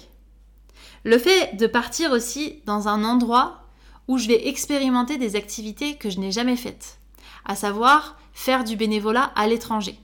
Le 1.05 1.19
fait 1.19 1.57
de 1.57 1.67
partir 1.67 2.12
aussi 2.12 2.62
dans 2.67 2.89
un 2.89 3.05
endroit 3.05 3.67
où 4.09 4.19
je 4.19 4.29
vais 4.29 4.49
expérimenter 4.49 5.19
des 5.19 5.37
activités 5.37 5.97
que 5.97 6.11
je 6.11 6.19
n'ai 6.19 6.33
jamais 6.33 6.57
faites, 6.57 6.99
à 7.45 7.55
savoir 7.55 8.19
faire 8.33 8.65
du 8.65 8.77
bénévolat 8.77 9.33
à 9.37 9.47
l'étranger. 9.47 9.99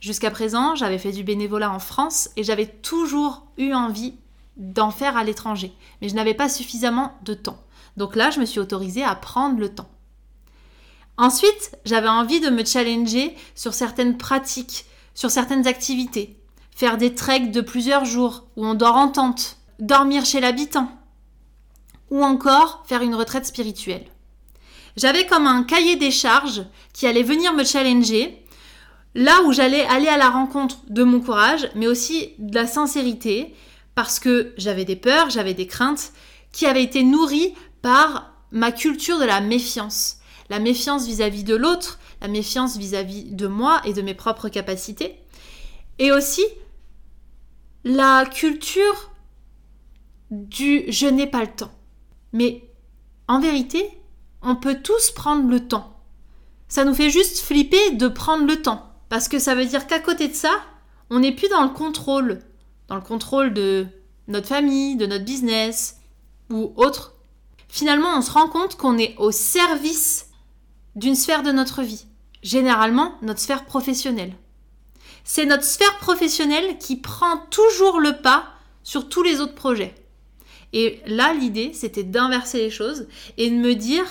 Jusqu'à 0.00 0.30
présent, 0.30 0.74
j'avais 0.74 0.98
fait 0.98 1.12
du 1.12 1.24
bénévolat 1.24 1.70
en 1.70 1.80
France 1.80 2.30
et 2.36 2.44
j'avais 2.44 2.66
toujours 2.66 3.46
eu 3.56 3.72
envie 3.72 4.14
d'en 4.56 4.90
faire 4.90 5.16
à 5.16 5.24
l'étranger, 5.24 5.72
mais 6.00 6.08
je 6.08 6.14
n'avais 6.14 6.34
pas 6.34 6.48
suffisamment 6.48 7.18
de 7.24 7.34
temps. 7.34 7.58
Donc 7.98 8.16
là, 8.16 8.30
je 8.30 8.40
me 8.40 8.46
suis 8.46 8.60
autorisée 8.60 9.04
à 9.04 9.14
prendre 9.14 9.58
le 9.58 9.68
temps. 9.68 9.90
Ensuite, 11.18 11.72
j'avais 11.84 12.08
envie 12.08 12.40
de 12.40 12.48
me 12.48 12.64
challenger 12.64 13.36
sur 13.54 13.74
certaines 13.74 14.16
pratiques, 14.16 14.86
sur 15.14 15.30
certaines 15.30 15.66
activités. 15.66 16.40
Faire 16.74 16.96
des 16.96 17.14
treks 17.14 17.50
de 17.50 17.60
plusieurs 17.60 18.04
jours 18.04 18.46
où 18.56 18.64
on 18.64 18.74
dort 18.74 18.96
en 18.96 19.08
tente, 19.08 19.58
dormir 19.80 20.24
chez 20.24 20.40
l'habitant, 20.40 20.90
ou 22.10 22.22
encore 22.22 22.84
faire 22.86 23.02
une 23.02 23.16
retraite 23.16 23.46
spirituelle. 23.46 24.06
J'avais 24.96 25.26
comme 25.26 25.46
un 25.46 25.64
cahier 25.64 25.96
des 25.96 26.12
charges 26.12 26.64
qui 26.92 27.06
allait 27.06 27.22
venir 27.22 27.52
me 27.52 27.64
challenger, 27.64 28.44
Là 29.14 29.42
où 29.46 29.52
j'allais 29.52 29.84
aller 29.86 30.06
à 30.06 30.16
la 30.16 30.28
rencontre 30.28 30.78
de 30.88 31.02
mon 31.02 31.20
courage, 31.20 31.68
mais 31.74 31.88
aussi 31.88 32.34
de 32.38 32.54
la 32.54 32.66
sincérité, 32.66 33.54
parce 33.94 34.20
que 34.20 34.52
j'avais 34.56 34.84
des 34.84 34.96
peurs, 34.96 35.30
j'avais 35.30 35.54
des 35.54 35.66
craintes 35.66 36.12
qui 36.52 36.66
avaient 36.66 36.84
été 36.84 37.02
nourries 37.02 37.54
par 37.82 38.32
ma 38.50 38.72
culture 38.72 39.18
de 39.18 39.24
la 39.24 39.40
méfiance. 39.40 40.18
La 40.50 40.58
méfiance 40.58 41.06
vis-à-vis 41.06 41.44
de 41.44 41.54
l'autre, 41.54 41.98
la 42.20 42.28
méfiance 42.28 42.76
vis-à-vis 42.76 43.24
de 43.24 43.46
moi 43.46 43.80
et 43.84 43.92
de 43.92 44.02
mes 44.02 44.14
propres 44.14 44.48
capacités. 44.48 45.18
Et 45.98 46.12
aussi 46.12 46.44
la 47.84 48.24
culture 48.26 49.10
du 50.30 50.84
je 50.88 51.06
n'ai 51.06 51.26
pas 51.26 51.40
le 51.40 51.54
temps. 51.54 51.72
Mais 52.32 52.62
en 53.28 53.40
vérité, 53.40 53.90
on 54.42 54.56
peut 54.56 54.80
tous 54.82 55.10
prendre 55.10 55.48
le 55.48 55.66
temps. 55.66 55.96
Ça 56.68 56.84
nous 56.84 56.94
fait 56.94 57.10
juste 57.10 57.38
flipper 57.40 57.92
de 57.92 58.08
prendre 58.08 58.46
le 58.46 58.60
temps. 58.60 58.92
Parce 59.08 59.28
que 59.28 59.38
ça 59.38 59.54
veut 59.54 59.64
dire 59.64 59.86
qu'à 59.86 60.00
côté 60.00 60.28
de 60.28 60.34
ça, 60.34 60.52
on 61.10 61.20
n'est 61.20 61.34
plus 61.34 61.48
dans 61.48 61.62
le 61.62 61.70
contrôle. 61.70 62.40
Dans 62.88 62.96
le 62.96 63.00
contrôle 63.00 63.54
de 63.54 63.86
notre 64.28 64.48
famille, 64.48 64.96
de 64.96 65.06
notre 65.06 65.24
business 65.24 65.98
ou 66.50 66.72
autre. 66.76 67.14
Finalement, 67.68 68.16
on 68.16 68.22
se 68.22 68.30
rend 68.30 68.48
compte 68.48 68.76
qu'on 68.76 68.98
est 68.98 69.14
au 69.18 69.30
service 69.30 70.30
d'une 70.96 71.14
sphère 71.14 71.42
de 71.42 71.52
notre 71.52 71.82
vie. 71.82 72.06
Généralement, 72.42 73.14
notre 73.22 73.40
sphère 73.40 73.64
professionnelle. 73.64 74.34
C'est 75.24 75.44
notre 75.44 75.64
sphère 75.64 75.98
professionnelle 75.98 76.78
qui 76.78 76.96
prend 76.96 77.38
toujours 77.50 78.00
le 78.00 78.16
pas 78.16 78.46
sur 78.82 79.08
tous 79.08 79.22
les 79.22 79.40
autres 79.40 79.54
projets. 79.54 79.94
Et 80.72 81.00
là, 81.06 81.34
l'idée, 81.34 81.72
c'était 81.74 82.02
d'inverser 82.02 82.58
les 82.58 82.70
choses 82.70 83.06
et 83.36 83.50
de 83.50 83.54
me 83.54 83.74
dire, 83.74 84.06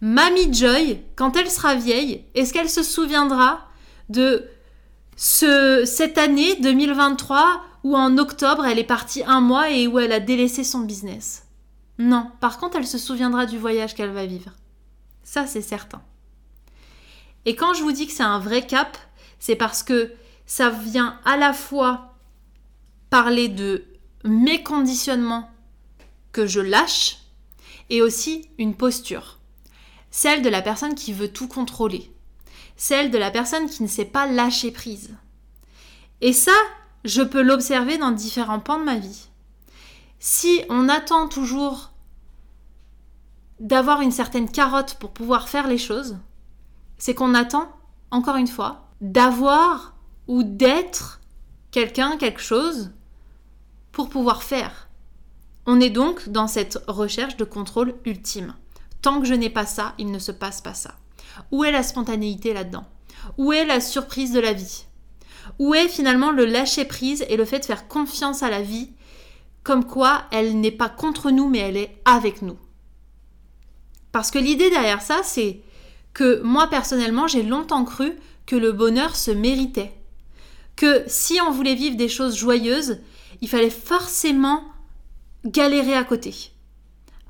Mamie 0.00 0.52
Joy, 0.52 1.00
quand 1.16 1.36
elle 1.36 1.50
sera 1.50 1.74
vieille, 1.74 2.24
est-ce 2.34 2.52
qu'elle 2.52 2.70
se 2.70 2.82
souviendra 2.82 3.68
de 4.08 4.44
ce, 5.16 5.84
cette 5.84 6.18
année 6.18 6.56
2023 6.56 7.62
où 7.84 7.96
en 7.96 8.18
octobre 8.18 8.64
elle 8.64 8.78
est 8.78 8.84
partie 8.84 9.22
un 9.24 9.40
mois 9.40 9.70
et 9.70 9.86
où 9.86 9.98
elle 9.98 10.12
a 10.12 10.20
délaissé 10.20 10.64
son 10.64 10.80
business? 10.80 11.41
Non, 12.02 12.32
par 12.40 12.58
contre, 12.58 12.78
elle 12.78 12.86
se 12.86 12.98
souviendra 12.98 13.46
du 13.46 13.58
voyage 13.58 13.94
qu'elle 13.94 14.10
va 14.10 14.26
vivre. 14.26 14.50
Ça, 15.22 15.46
c'est 15.46 15.62
certain. 15.62 16.02
Et 17.44 17.54
quand 17.54 17.74
je 17.74 17.82
vous 17.84 17.92
dis 17.92 18.08
que 18.08 18.12
c'est 18.12 18.24
un 18.24 18.40
vrai 18.40 18.66
cap, 18.66 18.98
c'est 19.38 19.54
parce 19.54 19.84
que 19.84 20.12
ça 20.44 20.68
vient 20.68 21.20
à 21.24 21.36
la 21.36 21.52
fois 21.52 22.16
parler 23.08 23.48
de 23.48 23.84
mes 24.24 24.64
conditionnements 24.64 25.48
que 26.32 26.44
je 26.44 26.58
lâche 26.58 27.18
et 27.88 28.02
aussi 28.02 28.48
une 28.58 28.74
posture. 28.74 29.38
Celle 30.10 30.42
de 30.42 30.48
la 30.48 30.60
personne 30.60 30.96
qui 30.96 31.12
veut 31.12 31.32
tout 31.32 31.46
contrôler. 31.46 32.12
Celle 32.76 33.12
de 33.12 33.18
la 33.18 33.30
personne 33.30 33.70
qui 33.70 33.84
ne 33.84 33.88
sait 33.88 34.06
pas 34.06 34.26
lâcher 34.26 34.72
prise. 34.72 35.14
Et 36.20 36.32
ça, 36.32 36.50
je 37.04 37.22
peux 37.22 37.42
l'observer 37.42 37.96
dans 37.96 38.10
différents 38.10 38.58
pans 38.58 38.80
de 38.80 38.84
ma 38.84 38.98
vie. 38.98 39.28
Si 40.18 40.62
on 40.68 40.88
attend 40.88 41.28
toujours 41.28 41.91
d'avoir 43.60 44.00
une 44.00 44.10
certaine 44.10 44.50
carotte 44.50 44.94
pour 44.94 45.12
pouvoir 45.12 45.48
faire 45.48 45.68
les 45.68 45.78
choses, 45.78 46.18
c'est 46.98 47.14
qu'on 47.14 47.34
attend, 47.34 47.68
encore 48.10 48.36
une 48.36 48.48
fois, 48.48 48.88
d'avoir 49.00 49.94
ou 50.28 50.42
d'être 50.42 51.20
quelqu'un, 51.70 52.16
quelque 52.16 52.40
chose 52.40 52.92
pour 53.90 54.08
pouvoir 54.08 54.42
faire. 54.42 54.88
On 55.66 55.80
est 55.80 55.90
donc 55.90 56.28
dans 56.28 56.48
cette 56.48 56.78
recherche 56.88 57.36
de 57.36 57.44
contrôle 57.44 57.94
ultime. 58.04 58.54
Tant 59.00 59.20
que 59.20 59.26
je 59.26 59.34
n'ai 59.34 59.50
pas 59.50 59.66
ça, 59.66 59.94
il 59.98 60.10
ne 60.10 60.18
se 60.18 60.32
passe 60.32 60.60
pas 60.60 60.74
ça. 60.74 60.94
Où 61.50 61.64
est 61.64 61.72
la 61.72 61.82
spontanéité 61.82 62.52
là-dedans? 62.52 62.84
Où 63.38 63.52
est 63.52 63.64
la 63.64 63.80
surprise 63.80 64.32
de 64.32 64.40
la 64.40 64.52
vie? 64.52 64.86
Où 65.58 65.74
est 65.74 65.88
finalement 65.88 66.30
le 66.30 66.44
lâcher-prise 66.44 67.24
et 67.28 67.36
le 67.36 67.44
fait 67.44 67.60
de 67.60 67.64
faire 67.64 67.88
confiance 67.88 68.42
à 68.42 68.50
la 68.50 68.62
vie 68.62 68.90
comme 69.62 69.84
quoi 69.84 70.22
elle 70.30 70.60
n'est 70.60 70.70
pas 70.72 70.88
contre 70.88 71.30
nous 71.30 71.48
mais 71.48 71.58
elle 71.58 71.76
est 71.76 72.00
avec 72.04 72.42
nous? 72.42 72.58
Parce 74.12 74.30
que 74.30 74.38
l'idée 74.38 74.70
derrière 74.70 75.02
ça, 75.02 75.22
c'est 75.24 75.60
que 76.12 76.42
moi 76.42 76.68
personnellement, 76.68 77.26
j'ai 77.26 77.42
longtemps 77.42 77.84
cru 77.84 78.12
que 78.46 78.56
le 78.56 78.72
bonheur 78.72 79.16
se 79.16 79.30
méritait. 79.30 79.94
Que 80.76 81.04
si 81.06 81.40
on 81.40 81.50
voulait 81.50 81.74
vivre 81.74 81.96
des 81.96 82.08
choses 82.08 82.36
joyeuses, 82.36 82.98
il 83.40 83.48
fallait 83.48 83.70
forcément 83.70 84.64
galérer 85.44 85.94
à 85.94 86.04
côté. 86.04 86.52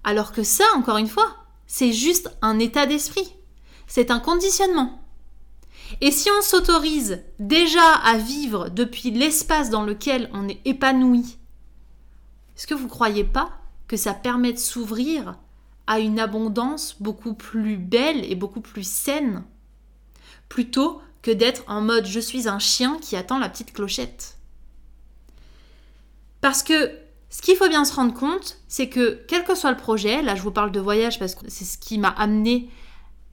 Alors 0.04 0.32
que 0.32 0.42
ça, 0.42 0.64
encore 0.76 0.98
une 0.98 1.08
fois, 1.08 1.36
c'est 1.66 1.92
juste 1.92 2.36
un 2.42 2.58
état 2.58 2.86
d'esprit. 2.86 3.32
C'est 3.86 4.10
un 4.10 4.20
conditionnement. 4.20 5.00
Et 6.00 6.10
si 6.10 6.28
on 6.30 6.42
s'autorise 6.42 7.22
déjà 7.38 7.94
à 8.04 8.16
vivre 8.16 8.68
depuis 8.70 9.10
l'espace 9.10 9.70
dans 9.70 9.84
lequel 9.84 10.30
on 10.32 10.48
est 10.48 10.60
épanoui, 10.64 11.38
est-ce 12.56 12.66
que 12.66 12.74
vous 12.74 12.84
ne 12.84 12.90
croyez 12.90 13.24
pas 13.24 13.50
que 13.88 13.96
ça 13.96 14.14
permet 14.14 14.52
de 14.52 14.58
s'ouvrir 14.58 15.36
à 15.86 15.98
une 15.98 16.20
abondance 16.20 16.96
beaucoup 17.00 17.34
plus 17.34 17.76
belle 17.76 18.30
et 18.30 18.34
beaucoup 18.34 18.60
plus 18.60 18.86
saine, 18.86 19.44
plutôt 20.48 21.00
que 21.22 21.30
d'être 21.30 21.64
en 21.68 21.80
mode 21.80 22.06
je 22.06 22.20
suis 22.20 22.48
un 22.48 22.58
chien 22.58 22.98
qui 23.00 23.16
attend 23.16 23.38
la 23.38 23.48
petite 23.48 23.72
clochette. 23.72 24.36
Parce 26.40 26.62
que 26.62 26.90
ce 27.30 27.40
qu'il 27.40 27.56
faut 27.56 27.68
bien 27.68 27.84
se 27.84 27.94
rendre 27.94 28.12
compte, 28.12 28.58
c'est 28.68 28.88
que 28.88 29.24
quel 29.28 29.44
que 29.44 29.54
soit 29.54 29.70
le 29.70 29.76
projet, 29.76 30.22
là 30.22 30.34
je 30.34 30.42
vous 30.42 30.50
parle 30.50 30.72
de 30.72 30.80
voyage 30.80 31.18
parce 31.18 31.34
que 31.34 31.48
c'est 31.48 31.64
ce 31.64 31.78
qui 31.78 31.98
m'a 31.98 32.10
amené 32.10 32.68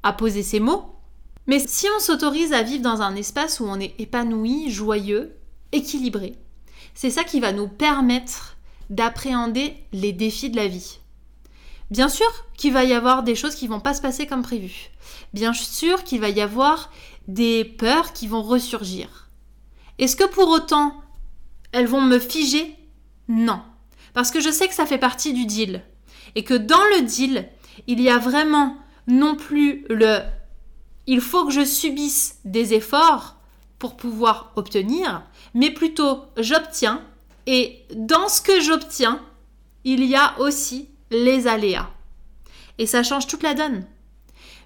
à 0.03 0.13
poser 0.13 0.43
ces 0.43 0.59
mots, 0.59 0.95
mais 1.47 1.59
si 1.59 1.87
on 1.95 1.99
s'autorise 1.99 2.53
à 2.53 2.61
vivre 2.61 2.83
dans 2.83 3.01
un 3.01 3.15
espace 3.15 3.59
où 3.59 3.65
on 3.65 3.79
est 3.79 3.99
épanoui, 3.99 4.69
joyeux, 4.69 5.35
équilibré, 5.71 6.35
c'est 6.93 7.09
ça 7.09 7.23
qui 7.23 7.39
va 7.39 7.51
nous 7.51 7.67
permettre 7.67 8.55
d'appréhender 8.89 9.75
les 9.91 10.13
défis 10.13 10.49
de 10.49 10.55
la 10.55 10.67
vie. 10.67 10.98
Bien 11.91 12.09
sûr 12.09 12.27
qu'il 12.55 12.73
va 12.73 12.83
y 12.83 12.93
avoir 12.93 13.23
des 13.23 13.35
choses 13.35 13.55
qui 13.55 13.67
vont 13.67 13.79
pas 13.79 13.93
se 13.93 14.01
passer 14.01 14.27
comme 14.27 14.43
prévu. 14.43 14.91
Bien 15.33 15.53
sûr 15.53 16.03
qu'il 16.03 16.21
va 16.21 16.29
y 16.29 16.41
avoir 16.41 16.91
des 17.27 17.65
peurs 17.65 18.13
qui 18.13 18.27
vont 18.27 18.43
ressurgir. 18.43 19.29
Est-ce 19.97 20.15
que 20.15 20.27
pour 20.27 20.49
autant 20.49 21.01
elles 21.71 21.87
vont 21.87 22.01
me 22.01 22.19
figer? 22.19 22.75
Non. 23.27 23.61
Parce 24.13 24.31
que 24.31 24.39
je 24.39 24.49
sais 24.49 24.67
que 24.67 24.73
ça 24.73 24.85
fait 24.85 24.97
partie 24.97 25.33
du 25.33 25.45
deal. 25.45 25.83
Et 26.35 26.43
que 26.43 26.53
dans 26.53 26.83
le 26.95 27.01
deal, 27.01 27.49
il 27.87 28.01
y 28.01 28.09
a 28.09 28.17
vraiment 28.17 28.77
non 29.07 29.35
plus 29.35 29.85
le 29.89 30.19
il 31.07 31.21
faut 31.21 31.45
que 31.45 31.51
je 31.51 31.65
subisse 31.65 32.37
des 32.45 32.75
efforts 32.75 33.37
pour 33.79 33.97
pouvoir 33.97 34.51
obtenir, 34.55 35.23
mais 35.55 35.71
plutôt 35.71 36.25
j'obtiens. 36.37 37.01
Et 37.47 37.83
dans 37.95 38.29
ce 38.29 38.43
que 38.43 38.61
j'obtiens, 38.61 39.19
il 39.85 40.03
y 40.03 40.15
a 40.15 40.39
aussi 40.39 40.87
les 41.11 41.47
aléas. 41.47 41.89
Et 42.77 42.85
ça 42.85 43.03
change 43.03 43.27
toute 43.27 43.43
la 43.43 43.53
donne. 43.53 43.85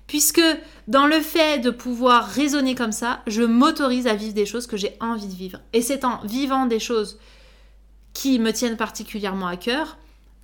Puisque 0.08 0.42
dans 0.88 1.08
le 1.08 1.20
fait 1.22 1.60
de 1.60 1.70
pouvoir 1.70 2.28
raisonner 2.28 2.76
comme 2.76 2.92
ça, 2.92 3.22
je 3.26 3.42
m'autorise 3.42 4.08
à 4.08 4.16
vivre 4.16 4.34
des 4.34 4.46
choses 4.46 4.68
que 4.68 4.78
j'ai 4.78 4.96
envie 5.00 5.28
de 5.28 5.34
vivre. 5.34 5.60
Et 5.72 5.82
c'est 5.82 6.04
en 6.04 6.20
vivant 6.24 6.66
des 6.66 6.80
choses 6.80 7.20
qui 8.14 8.38
me 8.40 8.52
tiennent 8.52 8.78
particulièrement 8.78 9.48
à 9.48 9.58
cœur 9.58 9.98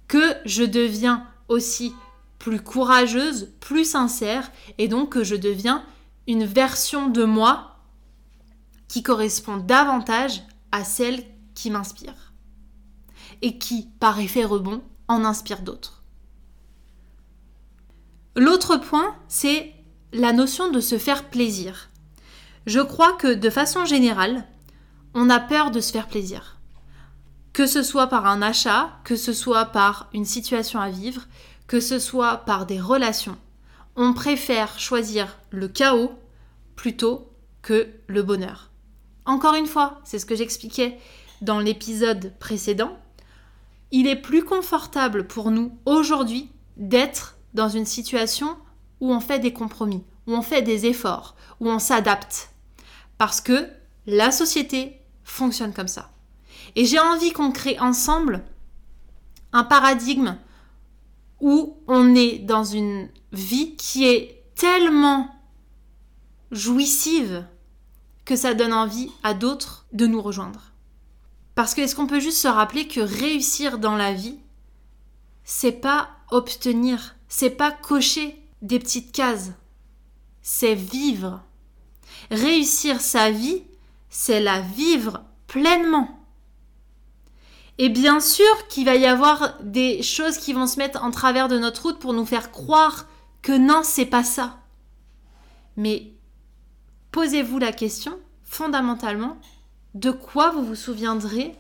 que 0.08 0.34
je 0.46 0.64
deviens 0.64 1.28
aussi 1.48 1.94
plus 2.40 2.62
courageuse, 2.62 3.52
plus 3.60 3.86
sincère, 3.86 4.52
et 4.78 4.88
donc 4.88 5.12
que 5.12 5.24
je 5.24 5.36
deviens 5.36 5.84
une 6.26 6.46
version 6.46 7.10
de 7.10 7.26
moi 7.26 7.76
qui 8.88 9.04
correspond 9.04 9.58
davantage 9.58 10.42
à 10.72 10.84
celle 10.84 11.24
qui 11.54 11.70
m'inspire. 11.70 12.34
Et 13.42 13.58
qui, 13.58 13.90
par 14.00 14.20
effet 14.20 14.46
rebond, 14.46 14.82
en 15.10 15.26
inspire 15.26 15.62
d'autres. 15.62 16.04
L'autre 18.38 18.78
point, 18.78 19.16
c'est 19.28 19.74
la 20.14 20.32
notion 20.32 20.72
de 20.72 20.80
se 20.80 20.98
faire 20.98 21.30
plaisir. 21.30 21.90
Je 22.66 22.80
crois 22.80 23.14
que 23.14 23.34
de 23.34 23.50
façon 23.50 23.84
générale, 23.84 24.46
on 25.14 25.30
a 25.30 25.40
peur 25.40 25.72
de 25.72 25.82
se 25.82 25.92
faire 25.92 26.08
plaisir. 26.08 26.58
Que 27.52 27.66
ce 27.66 27.84
soit 27.84 28.08
par 28.08 28.26
un 28.28 28.42
achat, 28.42 28.92
que 29.04 29.16
ce 29.16 29.34
soit 29.34 29.66
par 29.66 30.10
une 30.14 30.26
situation 30.26 30.80
à 30.80 30.90
vivre, 30.90 31.24
que 31.68 31.80
ce 31.80 32.00
soit 32.00 32.38
par 32.38 32.66
des 32.66 32.80
relations, 32.80 33.38
on 33.96 34.14
préfère 34.14 34.80
choisir 34.80 35.38
le 35.52 35.68
chaos 35.68 36.12
plutôt 36.76 37.30
que 37.62 37.90
le 38.08 38.24
bonheur. 38.24 38.70
Encore 39.26 39.56
une 39.56 39.68
fois, 39.68 40.00
c'est 40.06 40.20
ce 40.20 40.26
que 40.26 40.36
j'expliquais 40.36 40.98
dans 41.42 41.60
l'épisode 41.60 42.34
précédent, 42.40 42.98
il 43.92 44.08
est 44.08 44.16
plus 44.16 44.44
confortable 44.44 45.28
pour 45.28 45.52
nous 45.52 45.78
aujourd'hui 45.86 46.50
d'être 46.78 47.38
dans 47.54 47.70
une 47.70 47.86
situation 47.86 48.58
où 49.00 49.12
on 49.12 49.20
fait 49.20 49.40
des 49.40 49.54
compromis, 49.54 50.04
où 50.28 50.34
on 50.34 50.42
fait 50.42 50.62
des 50.62 50.86
efforts, 50.86 51.36
où 51.60 51.70
on 51.70 51.80
s'adapte. 51.80 52.52
Parce 53.18 53.42
que 53.42 53.68
la 54.06 54.32
société 54.32 55.02
fonctionne 55.24 55.74
comme 55.74 55.88
ça. 55.88 56.12
Et 56.76 56.86
j'ai 56.86 57.00
envie 57.00 57.32
qu'on 57.32 57.52
crée 57.52 57.80
ensemble 57.80 58.44
un 59.52 59.64
paradigme 59.64 60.38
où 61.40 61.78
on 61.88 62.16
est 62.16 62.40
dans 62.40 62.64
une 62.64 63.10
vie 63.32 63.76
qui 63.76 64.06
est 64.06 64.44
tellement 64.56 65.30
jouissive 66.52 67.46
que 68.26 68.36
ça 68.36 68.54
donne 68.54 68.74
envie 68.74 69.10
à 69.24 69.34
d'autres 69.34 69.86
de 69.94 70.06
nous 70.06 70.22
rejoindre. 70.22 70.74
Parce 71.60 71.76
que 71.76 71.82
est-ce 71.82 71.94
qu'on 71.94 72.08
peut 72.08 72.22
juste 72.22 72.38
se 72.38 72.48
rappeler 72.48 72.88
que 72.88 73.02
réussir 73.02 73.80
dans 73.80 73.98
la 73.98 74.14
vie, 74.14 74.40
c'est 75.44 75.74
pas 75.74 76.10
obtenir, 76.32 77.18
c'est 77.28 77.50
pas 77.50 77.70
cocher 77.70 78.42
des 78.62 78.80
petites 78.80 79.12
cases, 79.12 79.52
c'est 80.42 80.74
vivre. 80.74 81.44
Réussir 82.32 83.02
sa 83.02 83.30
vie, 83.30 83.64
c'est 84.10 84.40
la 84.40 84.62
vivre 84.62 85.26
pleinement. 85.48 86.22
Et 87.78 87.90
bien 87.90 88.22
sûr 88.22 88.68
qu'il 88.70 88.86
va 88.86 88.96
y 88.96 89.06
avoir 89.06 89.62
des 89.62 90.02
choses 90.02 90.38
qui 90.38 90.54
vont 90.54 90.66
se 90.66 90.78
mettre 90.78 91.04
en 91.04 91.12
travers 91.12 91.50
de 91.50 91.60
notre 91.60 91.82
route 91.82 92.00
pour 92.00 92.14
nous 92.14 92.26
faire 92.26 92.52
croire 92.52 93.06
que 93.42 93.52
non, 93.52 93.82
c'est 93.84 94.06
pas 94.06 94.24
ça. 94.24 94.60
Mais 95.76 96.14
posez-vous 97.12 97.60
la 97.60 97.74
question, 97.74 98.18
fondamentalement, 98.46 99.38
de 99.94 100.12
quoi 100.12 100.52
vous 100.52 100.64
vous 100.64 100.76
souviendrez 100.76 101.56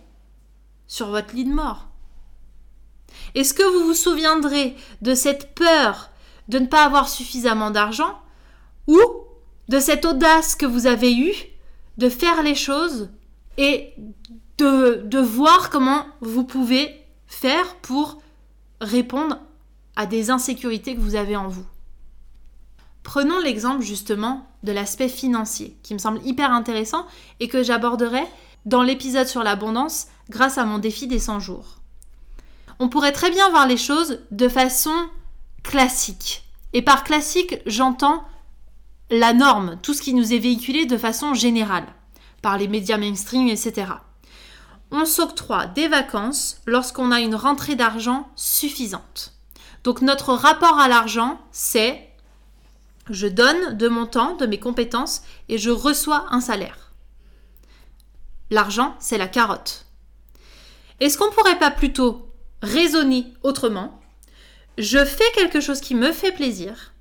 sur 0.87 1.07
votre 1.07 1.33
lit 1.35 1.45
de 1.45 1.53
mort? 1.53 1.87
Est-ce 3.35 3.53
que 3.53 3.63
vous 3.63 3.85
vous 3.85 3.93
souviendrez 3.93 4.75
de 5.01 5.15
cette 5.15 5.55
peur 5.55 6.09
de 6.47 6.59
ne 6.59 6.67
pas 6.67 6.83
avoir 6.83 7.09
suffisamment 7.09 7.71
d'argent 7.71 8.19
ou 8.87 8.99
de 9.67 9.79
cette 9.79 10.05
audace 10.05 10.55
que 10.55 10.65
vous 10.65 10.87
avez 10.87 11.15
eue 11.15 11.35
de 11.97 12.09
faire 12.09 12.43
les 12.43 12.55
choses 12.55 13.09
et 13.57 13.93
de, 14.57 15.01
de 15.05 15.19
voir 15.19 15.69
comment 15.69 16.05
vous 16.21 16.43
pouvez 16.43 16.95
faire 17.27 17.75
pour 17.77 18.21
répondre 18.81 19.39
à 19.95 20.05
des 20.05 20.29
insécurités 20.29 20.95
que 20.95 21.01
vous 21.01 21.15
avez 21.15 21.35
en 21.35 21.47
vous? 21.47 21.65
Prenons 23.09 23.39
l'exemple 23.39 23.81
justement 23.81 24.45
de 24.61 24.71
l'aspect 24.71 25.09
financier, 25.09 25.75
qui 25.81 25.95
me 25.95 25.99
semble 25.99 26.23
hyper 26.27 26.53
intéressant 26.53 27.07
et 27.39 27.47
que 27.47 27.63
j'aborderai 27.63 28.21
dans 28.67 28.83
l'épisode 28.83 29.25
sur 29.25 29.41
l'abondance 29.41 30.09
grâce 30.29 30.59
à 30.59 30.63
mon 30.63 30.77
défi 30.77 31.07
des 31.07 31.17
100 31.17 31.39
jours. 31.39 31.79
On 32.77 32.87
pourrait 32.87 33.11
très 33.11 33.31
bien 33.31 33.49
voir 33.49 33.65
les 33.65 33.77
choses 33.77 34.19
de 34.29 34.47
façon 34.47 34.93
classique. 35.63 36.43
Et 36.73 36.83
par 36.83 37.03
classique, 37.03 37.57
j'entends 37.65 38.25
la 39.09 39.33
norme, 39.33 39.79
tout 39.81 39.95
ce 39.95 40.03
qui 40.03 40.13
nous 40.13 40.31
est 40.31 40.37
véhiculé 40.37 40.85
de 40.85 40.95
façon 40.95 41.33
générale, 41.33 41.87
par 42.43 42.59
les 42.59 42.67
médias 42.67 42.99
mainstream, 42.99 43.47
etc. 43.47 43.87
On 44.91 45.05
s'octroie 45.05 45.65
des 45.65 45.87
vacances 45.87 46.61
lorsqu'on 46.67 47.11
a 47.11 47.21
une 47.21 47.33
rentrée 47.33 47.75
d'argent 47.75 48.29
suffisante. 48.35 49.33
Donc 49.83 50.03
notre 50.03 50.33
rapport 50.33 50.77
à 50.77 50.87
l'argent, 50.87 51.41
c'est 51.51 52.08
je 53.09 53.27
donne 53.27 53.77
de 53.77 53.87
mon 53.87 54.05
temps, 54.05 54.35
de 54.35 54.45
mes 54.45 54.59
compétences 54.59 55.21
et 55.47 55.57
je 55.57 55.69
reçois 55.69 56.25
un 56.31 56.41
salaire. 56.41 56.91
L'argent, 58.49 58.95
c'est 58.99 59.17
la 59.17 59.27
carotte. 59.27 59.85
Est-ce 60.99 61.17
qu'on 61.17 61.31
pourrait 61.31 61.59
pas 61.59 61.71
plutôt 61.71 62.29
raisonner 62.61 63.25
autrement? 63.43 63.99
Je 64.77 65.03
fais 65.03 65.31
quelque 65.35 65.61
chose 65.61 65.81
qui 65.81 65.95
me 65.95 66.11
fait 66.11 66.31
plaisir 66.31 66.93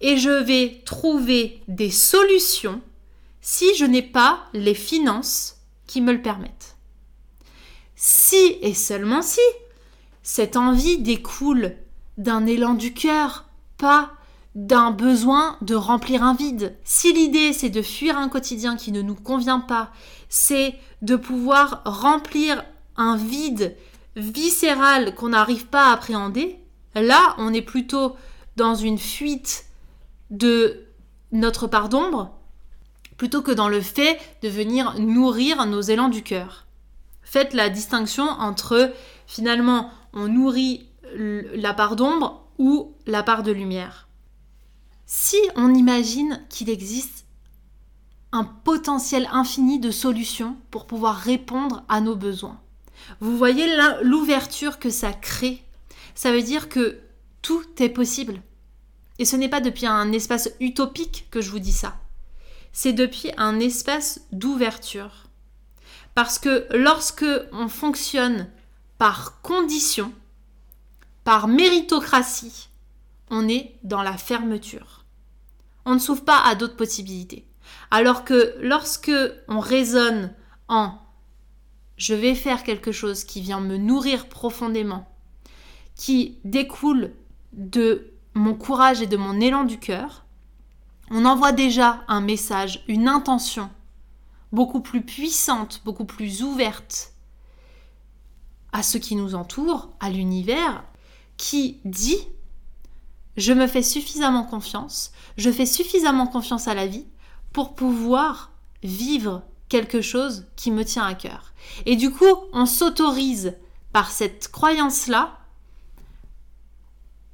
et 0.00 0.16
je 0.16 0.30
vais 0.30 0.82
trouver 0.84 1.62
des 1.68 1.90
solutions 1.90 2.80
si 3.40 3.74
je 3.76 3.84
n'ai 3.84 4.02
pas 4.02 4.40
les 4.52 4.74
finances 4.74 5.56
qui 5.86 6.00
me 6.00 6.12
le 6.12 6.22
permettent. 6.22 6.76
Si 7.96 8.58
et 8.62 8.74
seulement 8.74 9.22
si 9.22 9.40
cette 10.22 10.56
envie 10.56 10.98
découle 10.98 11.76
d'un 12.18 12.46
élan 12.46 12.74
du 12.74 12.92
cœur, 12.94 13.46
pas 13.78 14.12
d'un 14.54 14.90
besoin 14.90 15.56
de 15.60 15.74
remplir 15.74 16.22
un 16.22 16.34
vide. 16.34 16.76
Si 16.84 17.12
l'idée 17.12 17.52
c'est 17.52 17.70
de 17.70 17.82
fuir 17.82 18.18
un 18.18 18.28
quotidien 18.28 18.76
qui 18.76 18.92
ne 18.92 19.02
nous 19.02 19.14
convient 19.14 19.60
pas, 19.60 19.90
c'est 20.28 20.74
de 21.02 21.16
pouvoir 21.16 21.82
remplir 21.84 22.64
un 22.96 23.16
vide 23.16 23.76
viscéral 24.16 25.14
qu'on 25.14 25.28
n'arrive 25.28 25.66
pas 25.66 25.88
à 25.88 25.92
appréhender, 25.92 26.58
là 26.94 27.34
on 27.38 27.54
est 27.54 27.62
plutôt 27.62 28.16
dans 28.56 28.74
une 28.74 28.98
fuite 28.98 29.66
de 30.30 30.84
notre 31.32 31.66
part 31.66 31.88
d'ombre 31.88 32.32
plutôt 33.20 33.42
que 33.42 33.52
dans 33.52 33.68
le 33.68 33.82
fait 33.82 34.18
de 34.42 34.48
venir 34.48 34.98
nourrir 34.98 35.66
nos 35.66 35.82
élans 35.82 36.08
du 36.08 36.22
cœur. 36.22 36.64
Faites 37.22 37.52
la 37.52 37.68
distinction 37.68 38.24
entre 38.24 38.94
finalement 39.26 39.90
on 40.14 40.26
nourrit 40.26 40.88
la 41.14 41.74
part 41.74 41.96
d'ombre 41.96 42.46
ou 42.56 42.94
la 43.06 43.22
part 43.22 43.42
de 43.42 43.52
lumière. 43.52 44.08
Si 45.12 45.38
on 45.56 45.74
imagine 45.74 46.40
qu'il 46.50 46.70
existe 46.70 47.24
un 48.30 48.44
potentiel 48.44 49.28
infini 49.32 49.80
de 49.80 49.90
solutions 49.90 50.56
pour 50.70 50.86
pouvoir 50.86 51.16
répondre 51.16 51.82
à 51.88 52.00
nos 52.00 52.14
besoins, 52.14 52.60
vous 53.18 53.36
voyez 53.36 53.66
l'ouverture 54.04 54.78
que 54.78 54.88
ça 54.88 55.12
crée. 55.12 55.64
Ça 56.14 56.30
veut 56.30 56.42
dire 56.42 56.68
que 56.68 57.00
tout 57.42 57.64
est 57.82 57.88
possible. 57.88 58.40
Et 59.18 59.24
ce 59.24 59.34
n'est 59.34 59.48
pas 59.48 59.60
depuis 59.60 59.86
un 59.86 60.12
espace 60.12 60.48
utopique 60.60 61.26
que 61.32 61.40
je 61.40 61.50
vous 61.50 61.58
dis 61.58 61.72
ça. 61.72 61.98
C'est 62.70 62.92
depuis 62.92 63.32
un 63.36 63.58
espace 63.58 64.20
d'ouverture. 64.30 65.24
Parce 66.14 66.38
que 66.38 66.68
lorsque 66.70 67.26
on 67.50 67.66
fonctionne 67.66 68.48
par 68.96 69.42
condition, 69.42 70.12
par 71.24 71.48
méritocratie, 71.48 72.68
on 73.28 73.48
est 73.48 73.74
dans 73.82 74.02
la 74.02 74.16
fermeture 74.16 74.99
on 75.84 75.94
ne 75.94 75.98
s'ouvre 75.98 76.24
pas 76.24 76.40
à 76.40 76.54
d'autres 76.54 76.76
possibilités. 76.76 77.46
Alors 77.90 78.24
que 78.24 78.54
lorsque 78.60 79.12
on 79.48 79.60
raisonne 79.60 80.32
en 80.68 80.98
je 81.96 82.14
vais 82.14 82.34
faire 82.34 82.62
quelque 82.64 82.92
chose 82.92 83.24
qui 83.24 83.42
vient 83.42 83.60
me 83.60 83.76
nourrir 83.76 84.30
profondément, 84.30 85.06
qui 85.96 86.38
découle 86.44 87.12
de 87.52 88.14
mon 88.32 88.54
courage 88.54 89.02
et 89.02 89.06
de 89.06 89.18
mon 89.18 89.38
élan 89.38 89.64
du 89.64 89.78
cœur, 89.78 90.24
on 91.10 91.26
envoie 91.26 91.52
déjà 91.52 92.02
un 92.08 92.22
message, 92.22 92.84
une 92.88 93.06
intention 93.06 93.68
beaucoup 94.50 94.80
plus 94.80 95.02
puissante, 95.02 95.82
beaucoup 95.84 96.06
plus 96.06 96.42
ouverte 96.42 97.12
à 98.72 98.82
ce 98.82 98.96
qui 98.96 99.14
nous 99.14 99.34
entoure, 99.34 99.90
à 100.00 100.08
l'univers, 100.08 100.84
qui 101.36 101.80
dit 101.84 102.28
je 103.40 103.52
me 103.52 103.66
fais 103.66 103.82
suffisamment 103.82 104.44
confiance, 104.44 105.12
je 105.36 105.50
fais 105.50 105.66
suffisamment 105.66 106.26
confiance 106.26 106.68
à 106.68 106.74
la 106.74 106.86
vie 106.86 107.06
pour 107.52 107.74
pouvoir 107.74 108.50
vivre 108.82 109.42
quelque 109.68 110.02
chose 110.02 110.46
qui 110.56 110.70
me 110.70 110.84
tient 110.84 111.04
à 111.04 111.14
cœur. 111.14 111.52
Et 111.86 111.96
du 111.96 112.10
coup, 112.10 112.34
on 112.52 112.66
s'autorise 112.66 113.56
par 113.92 114.10
cette 114.10 114.48
croyance-là 114.48 115.38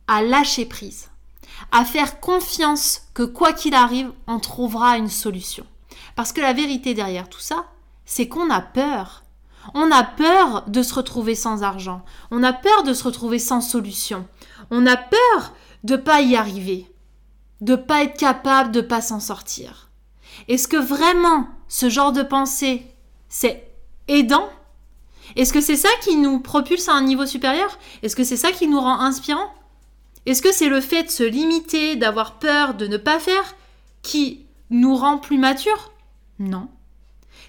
à 0.07 0.23
lâcher 0.23 0.67
prise, 0.67 1.11
à 1.73 1.85
faire 1.85 2.21
confiance 2.21 3.03
que 3.13 3.25
quoi 3.25 3.53
qu'il 3.53 3.75
arrive, 3.75 4.13
on 4.27 4.39
trouvera 4.39 4.99
une 4.99 5.09
solution. 5.09 5.67
Parce 6.15 6.33
que 6.33 6.41
la 6.41 6.53
vérité 6.53 6.95
derrière 6.95 7.29
tout 7.29 7.41
ça, 7.41 7.67
c'est 8.05 8.29
qu'on 8.29 8.51
a 8.51 8.61
peur. 8.61 9.25
On 9.75 9.91
a 9.91 10.05
peur 10.05 10.65
de 10.69 10.83
se 10.83 10.95
retrouver 10.95 11.35
sans 11.35 11.65
argent. 11.65 12.05
On 12.31 12.45
a 12.45 12.53
peur 12.53 12.85
de 12.85 12.95
se 12.95 13.03
retrouver 13.03 13.41
sans 13.41 13.61
solution. 13.61 14.27
On 14.71 14.87
a 14.87 14.97
peur 14.97 15.53
de 15.85 15.97
pas 15.97 16.21
y 16.21 16.37
arriver, 16.37 16.87
de 17.61 17.77
pas 17.77 18.03
être 18.03 18.19
capable 18.19 18.73
de 18.73 18.81
pas 18.81 19.01
s'en 19.01 19.21
sortir. 19.21 19.91
Est-ce 20.49 20.69
que 20.69 20.77
vraiment 20.77 21.49
ce 21.69 21.89
genre 21.89 22.13
de 22.13 22.23
pensée, 22.23 22.87
c'est 23.29 23.71
aidant? 24.09 24.49
Est-ce 25.35 25.53
que 25.53 25.61
c'est 25.61 25.77
ça 25.77 25.89
qui 26.03 26.17
nous 26.17 26.41
propulse 26.41 26.89
à 26.89 26.95
un 26.95 27.03
niveau 27.03 27.27
supérieur? 27.27 27.79
Est-ce 28.03 28.17
que 28.17 28.25
c'est 28.25 28.37
ça 28.37 28.53
qui 28.53 28.69
nous 28.69 28.81
rend 28.81 29.01
inspirant 29.01 29.53
Est-ce 30.25 30.43
que 30.43 30.53
c'est 30.53 30.69
le 30.69 30.81
fait 30.81 31.05
de 31.05 31.11
se 31.11 31.25
limiter, 31.25 31.97
d'avoir 31.97 32.39
peur, 32.39 32.75
de 32.75 32.87
ne 32.87 32.97
pas 32.97 33.19
faire 33.19 33.57
qui 34.03 34.47
nous 34.71 34.95
rend 34.95 35.19
plus 35.19 35.39
matures? 35.39 35.93
Non. 36.39 36.69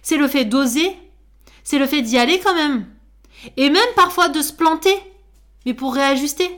C'est 0.01 0.17
le 0.17 0.27
fait 0.27 0.45
d'oser, 0.45 0.95
c'est 1.63 1.79
le 1.79 1.87
fait 1.87 2.01
d'y 2.01 2.17
aller 2.17 2.39
quand 2.39 2.55
même. 2.55 2.87
Et 3.57 3.69
même 3.69 3.93
parfois 3.95 4.29
de 4.29 4.41
se 4.41 4.53
planter, 4.53 4.97
mais 5.65 5.73
pour 5.73 5.93
réajuster. 5.93 6.49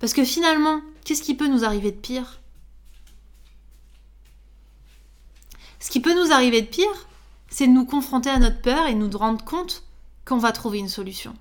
Parce 0.00 0.12
que 0.12 0.24
finalement, 0.24 0.80
Qu'est-ce 1.04 1.22
qui 1.22 1.34
peut 1.34 1.48
nous 1.48 1.64
arriver 1.64 1.92
de 1.92 1.96
pire? 1.96 2.40
Ce 5.78 5.90
qui 5.90 6.00
peut 6.00 6.14
nous 6.14 6.32
arriver 6.32 6.62
de 6.62 6.66
pire, 6.66 7.08
c'est 7.48 7.66
de 7.66 7.72
nous 7.72 7.84
confronter 7.84 8.30
à 8.30 8.38
notre 8.38 8.62
peur 8.62 8.86
et 8.86 8.94
nous 8.94 9.10
rendre 9.10 9.44
compte 9.44 9.84
qu'on 10.24 10.38
va 10.38 10.50
trouver 10.50 10.78
une 10.78 10.88
solution. 10.88 11.34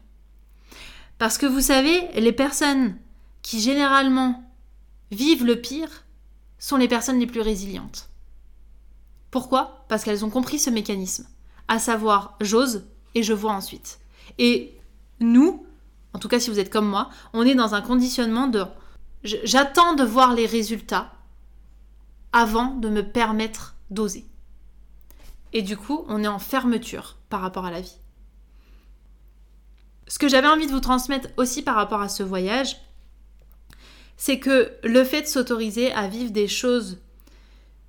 Parce 1.18 1.38
que 1.38 1.46
vous 1.46 1.62
savez, 1.62 2.10
les 2.20 2.34
personnes 2.34 2.98
qui 3.42 3.62
généralement 3.62 4.44
vivent 5.12 5.46
le 5.46 5.62
pire 5.62 6.04
sont 6.60 6.76
les 6.76 6.90
personnes 6.90 7.20
les 7.20 7.28
plus 7.28 7.42
résilientes. 7.42 8.10
Pourquoi? 9.32 9.86
Parce 9.88 10.04
qu'elles 10.04 10.26
ont 10.26 10.30
compris 10.30 10.60
ce 10.60 10.70
mécanisme, 10.70 11.28
à 11.68 11.80
savoir 11.80 12.36
j'ose 12.42 12.86
et 13.16 13.24
je 13.24 13.34
vois 13.34 13.54
ensuite. 13.54 14.00
Et 14.38 14.78
nous, 15.20 15.66
en 16.14 16.20
tout 16.20 16.28
cas 16.28 16.40
si 16.40 16.50
vous 16.50 16.60
êtes 16.60 16.70
comme 16.70 16.88
moi, 16.88 17.10
on 17.32 17.46
est 17.46 17.56
dans 17.56 17.76
un 17.76 17.82
conditionnement 17.82 18.48
de 18.48 18.66
J'attends 19.24 19.94
de 19.94 20.04
voir 20.04 20.34
les 20.34 20.46
résultats 20.46 21.14
avant 22.34 22.76
de 22.76 22.90
me 22.90 23.04
permettre 23.04 23.76
d'oser. 23.90 24.26
et 25.54 25.62
du 25.62 25.78
coup, 25.78 26.04
on 26.08 26.24
est 26.24 26.28
en 26.28 26.40
fermeture 26.40 27.18
par 27.30 27.42
rapport 27.42 27.66
à 27.66 27.72
la 27.72 27.82
vie. 27.82 27.98
Ce 30.08 30.18
que 30.18 30.28
j'avais 30.28 30.48
envie 30.48 30.66
de 30.66 30.72
vous 30.72 30.80
transmettre 30.80 31.30
aussi 31.38 31.62
par 31.62 31.76
rapport 31.76 32.02
à 32.02 32.10
ce 32.10 32.24
voyage, 32.24 32.76
c'est 34.18 34.40
que 34.40 34.72
le 34.84 35.04
fait 35.04 35.22
de 35.22 35.28
s'autoriser 35.28 35.92
à 35.94 36.08
vivre 36.08 36.32
des 36.32 36.48
choses 36.48 36.98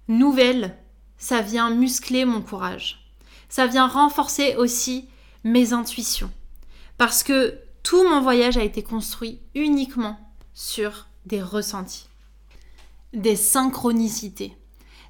nouvelles, 0.09 0.77
ça 1.17 1.41
vient 1.41 1.71
muscler 1.71 2.25
mon 2.25 2.43
courage. 2.43 3.11
Ça 3.49 3.67
vient 3.67 3.87
renforcer 3.87 4.57
aussi 4.57 5.09
mes 5.43 5.73
intuitions. 5.73 6.31
Parce 6.99 7.23
que 7.23 7.59
tout 7.83 8.07
mon 8.09 8.21
voyage 8.21 8.57
a 8.57 8.63
été 8.63 8.83
construit 8.83 9.41
uniquement 9.55 10.19
sur 10.53 11.07
des 11.27 11.43
ressentis, 11.43 12.07
des 13.13 13.37
synchronicités. 13.37 14.57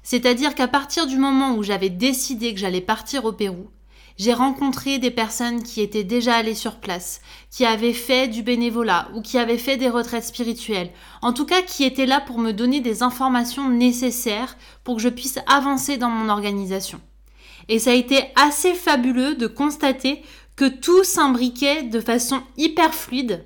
C'est-à-dire 0.03 0.55
qu'à 0.55 0.67
partir 0.67 1.07
du 1.07 1.17
moment 1.17 1.55
où 1.55 1.63
j'avais 1.63 1.89
décidé 1.89 2.53
que 2.53 2.59
j'allais 2.59 2.81
partir 2.81 3.25
au 3.25 3.31
Pérou, 3.31 3.69
j'ai 4.17 4.33
rencontré 4.33 4.97
des 4.97 5.11
personnes 5.11 5.61
qui 5.61 5.81
étaient 5.81 6.05
déjà 6.05 6.35
allées 6.35 6.55
sur 6.55 6.75
place, 6.75 7.21
qui 7.51 7.65
avaient 7.65 7.93
fait 7.93 8.27
du 8.27 8.43
bénévolat 8.43 9.09
ou 9.13 9.21
qui 9.21 9.37
avaient 9.37 9.57
fait 9.57 9.77
des 9.77 9.89
retraites 9.89 10.23
spirituelles, 10.23 10.91
en 11.21 11.33
tout 11.33 11.45
cas 11.45 11.61
qui 11.61 11.83
étaient 11.83 12.05
là 12.05 12.21
pour 12.21 12.37
me 12.37 12.53
donner 12.53 12.79
des 12.79 13.03
informations 13.03 13.69
nécessaires 13.69 14.57
pour 14.83 14.95
que 14.95 15.01
je 15.01 15.09
puisse 15.09 15.39
avancer 15.47 15.97
dans 15.97 16.09
mon 16.09 16.29
organisation. 16.29 17.01
Et 17.67 17.79
ça 17.79 17.91
a 17.91 17.93
été 17.95 18.23
assez 18.35 18.73
fabuleux 18.73 19.35
de 19.35 19.47
constater 19.47 20.21
que 20.55 20.65
tout 20.65 21.03
s'imbriquait 21.03 21.83
de 21.83 21.99
façon 21.99 22.41
hyper 22.57 22.93
fluide 22.93 23.43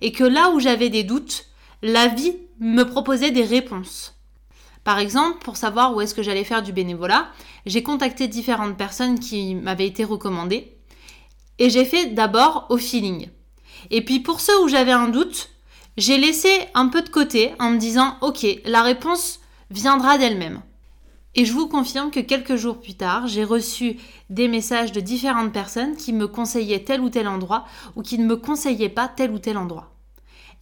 et 0.00 0.12
que 0.12 0.24
là 0.24 0.50
où 0.50 0.60
j'avais 0.60 0.90
des 0.90 1.02
doutes, 1.02 1.46
la 1.82 2.06
vie 2.06 2.36
me 2.60 2.84
proposait 2.84 3.32
des 3.32 3.44
réponses. 3.44 4.14
Par 4.84 4.98
exemple, 4.98 5.38
pour 5.44 5.56
savoir 5.56 5.94
où 5.94 6.00
est-ce 6.00 6.14
que 6.14 6.22
j'allais 6.22 6.44
faire 6.44 6.62
du 6.62 6.72
bénévolat, 6.72 7.28
j'ai 7.66 7.82
contacté 7.82 8.28
différentes 8.28 8.76
personnes 8.76 9.18
qui 9.18 9.54
m'avaient 9.56 9.86
été 9.86 10.04
recommandées 10.04 10.76
et 11.58 11.70
j'ai 11.70 11.84
fait 11.84 12.06
d'abord 12.14 12.66
au 12.70 12.76
feeling. 12.76 13.28
Et 13.90 14.04
puis 14.04 14.20
pour 14.20 14.40
ceux 14.40 14.60
où 14.62 14.68
j'avais 14.68 14.92
un 14.92 15.08
doute, 15.08 15.50
j'ai 15.96 16.18
laissé 16.18 16.48
un 16.74 16.88
peu 16.88 17.02
de 17.02 17.08
côté 17.08 17.52
en 17.58 17.70
me 17.70 17.78
disant 17.78 18.16
OK, 18.20 18.46
la 18.64 18.82
réponse 18.82 19.40
viendra 19.70 20.18
d'elle-même. 20.18 20.62
Et 21.34 21.44
je 21.44 21.52
vous 21.52 21.66
confirme 21.66 22.10
que 22.10 22.20
quelques 22.20 22.56
jours 22.56 22.80
plus 22.80 22.94
tard, 22.94 23.26
j'ai 23.26 23.44
reçu 23.44 23.96
des 24.30 24.48
messages 24.48 24.92
de 24.92 25.00
différentes 25.00 25.52
personnes 25.52 25.96
qui 25.96 26.12
me 26.12 26.28
conseillaient 26.28 26.84
tel 26.84 27.00
ou 27.00 27.08
tel 27.08 27.26
endroit 27.26 27.64
ou 27.96 28.02
qui 28.02 28.18
ne 28.18 28.26
me 28.26 28.36
conseillaient 28.36 28.88
pas 28.88 29.08
tel 29.08 29.32
ou 29.32 29.38
tel 29.38 29.56
endroit. 29.56 29.91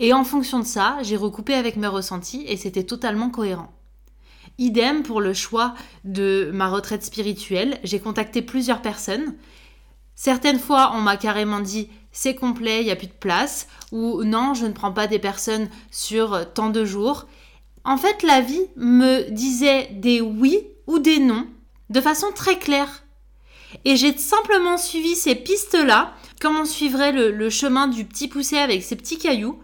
Et 0.00 0.12
en 0.14 0.24
fonction 0.24 0.58
de 0.58 0.64
ça, 0.64 0.96
j'ai 1.02 1.16
recoupé 1.16 1.54
avec 1.54 1.76
mes 1.76 1.86
ressentis 1.86 2.44
et 2.48 2.56
c'était 2.56 2.84
totalement 2.84 3.30
cohérent. 3.30 3.70
Idem 4.58 5.02
pour 5.02 5.20
le 5.20 5.34
choix 5.34 5.74
de 6.04 6.50
ma 6.52 6.68
retraite 6.68 7.04
spirituelle. 7.04 7.78
J'ai 7.84 8.00
contacté 8.00 8.40
plusieurs 8.40 8.82
personnes. 8.82 9.36
Certaines 10.14 10.58
fois, 10.58 10.92
on 10.94 11.02
m'a 11.02 11.18
carrément 11.18 11.60
dit 11.60 11.90
c'est 12.12 12.34
complet, 12.34 12.80
il 12.80 12.86
n'y 12.86 12.90
a 12.90 12.96
plus 12.96 13.06
de 13.06 13.12
place, 13.12 13.68
ou 13.92 14.24
non, 14.24 14.54
je 14.54 14.66
ne 14.66 14.72
prends 14.72 14.92
pas 14.92 15.06
des 15.06 15.18
personnes 15.18 15.68
sur 15.90 16.52
tant 16.54 16.70
de 16.70 16.84
jours. 16.84 17.28
En 17.84 17.96
fait, 17.96 18.22
la 18.22 18.40
vie 18.40 18.66
me 18.76 19.30
disait 19.30 19.90
des 19.92 20.20
oui 20.20 20.66
ou 20.86 20.98
des 20.98 21.20
non 21.20 21.46
de 21.90 22.00
façon 22.00 22.28
très 22.34 22.58
claire. 22.58 23.04
Et 23.84 23.96
j'ai 23.96 24.16
simplement 24.16 24.78
suivi 24.78 25.14
ces 25.14 25.34
pistes-là, 25.34 26.14
comme 26.40 26.56
on 26.56 26.64
suivrait 26.64 27.12
le, 27.12 27.50
chemin 27.50 27.86
du 27.86 28.04
petit 28.04 28.28
poussé 28.28 28.56
avec 28.56 28.82
ses 28.82 28.96
petits 28.96 29.18
cailloux, 29.18 29.60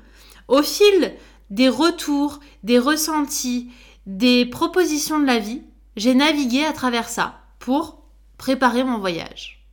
au 0.48 0.62
fil 0.62 1.14
des 1.50 1.68
retours, 1.68 2.40
des 2.62 2.78
ressentis, 2.78 3.70
des 4.06 4.46
propositions 4.46 5.18
de 5.18 5.26
la 5.26 5.38
vie, 5.38 5.62
j'ai 5.96 6.14
navigué 6.14 6.64
à 6.64 6.72
travers 6.72 7.08
ça 7.08 7.40
pour 7.58 8.02
préparer 8.38 8.84
mon 8.84 8.98
voyage. 8.98 9.64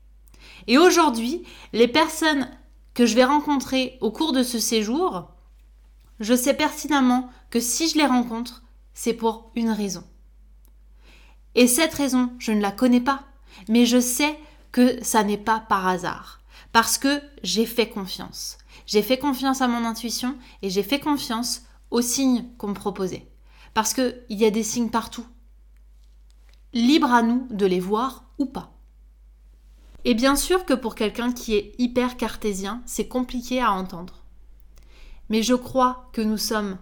Et 0.68 0.78
aujourd'hui, 0.78 1.44
les 1.74 1.88
personnes 1.88 2.50
que 2.94 3.06
je 3.06 3.16
vais 3.16 3.26
rencontrer 3.26 3.98
au 4.02 4.12
cours 4.12 4.34
de 4.34 4.44
ce 4.44 4.60
séjour, 4.60 5.30
je 6.20 6.36
sais 6.36 6.54
pertinemment 6.54 7.30
que 7.50 7.60
si 7.60 7.90
je 7.90 7.98
les 7.98 8.06
rencontre, 8.06 8.64
c'est 8.94 9.14
pour 9.14 9.52
une 9.56 9.72
raison. 9.72 10.04
Et 11.56 11.68
cette 11.68 11.94
raison, 11.94 12.32
je 12.40 12.52
ne 12.52 12.62
la 12.62 12.72
connais 12.72 13.02
pas, 13.02 13.24
mais 13.68 13.86
je 13.86 14.00
sais 14.00 14.38
que 14.72 15.04
ça 15.04 15.24
n'est 15.24 15.38
pas 15.38 15.60
par 15.60 15.88
hasard, 15.88 16.42
parce 16.72 16.98
que 16.98 17.22
j'ai 17.44 17.66
fait 17.66 17.90
confiance. 17.90 18.58
J'ai 18.86 19.02
fait 19.02 19.18
confiance 19.18 19.62
à 19.62 19.68
mon 19.68 19.86
intuition 19.86 20.36
et 20.62 20.70
j'ai 20.70 20.84
fait 20.84 21.00
confiance 21.00 21.64
aux 21.92 22.02
signes 22.02 22.46
qu'on 22.58 22.70
me 22.70 22.74
proposait. 22.74 23.28
Parce 23.74 23.94
qu'il 23.94 24.24
y 24.30 24.46
a 24.46 24.52
des 24.52 24.64
signes 24.64 24.90
partout. 24.90 25.26
Libre 26.74 27.12
à 27.12 27.22
nous 27.22 27.48
de 27.50 27.66
les 27.66 27.80
voir 27.80 28.26
ou 28.38 28.46
pas. 28.46 28.74
Et 30.06 30.16
bien 30.16 30.36
sûr 30.36 30.66
que 30.66 30.74
pour 30.74 30.96
quelqu'un 30.96 31.32
qui 31.32 31.56
est 31.56 31.76
hyper 31.78 32.18
cartésien, 32.18 32.82
c'est 32.86 33.08
compliqué 33.08 33.62
à 33.62 33.72
entendre. 33.72 34.24
Mais 35.30 35.44
je 35.44 35.54
crois 35.54 36.10
que 36.12 36.22
nous 36.22 36.38
sommes 36.38 36.78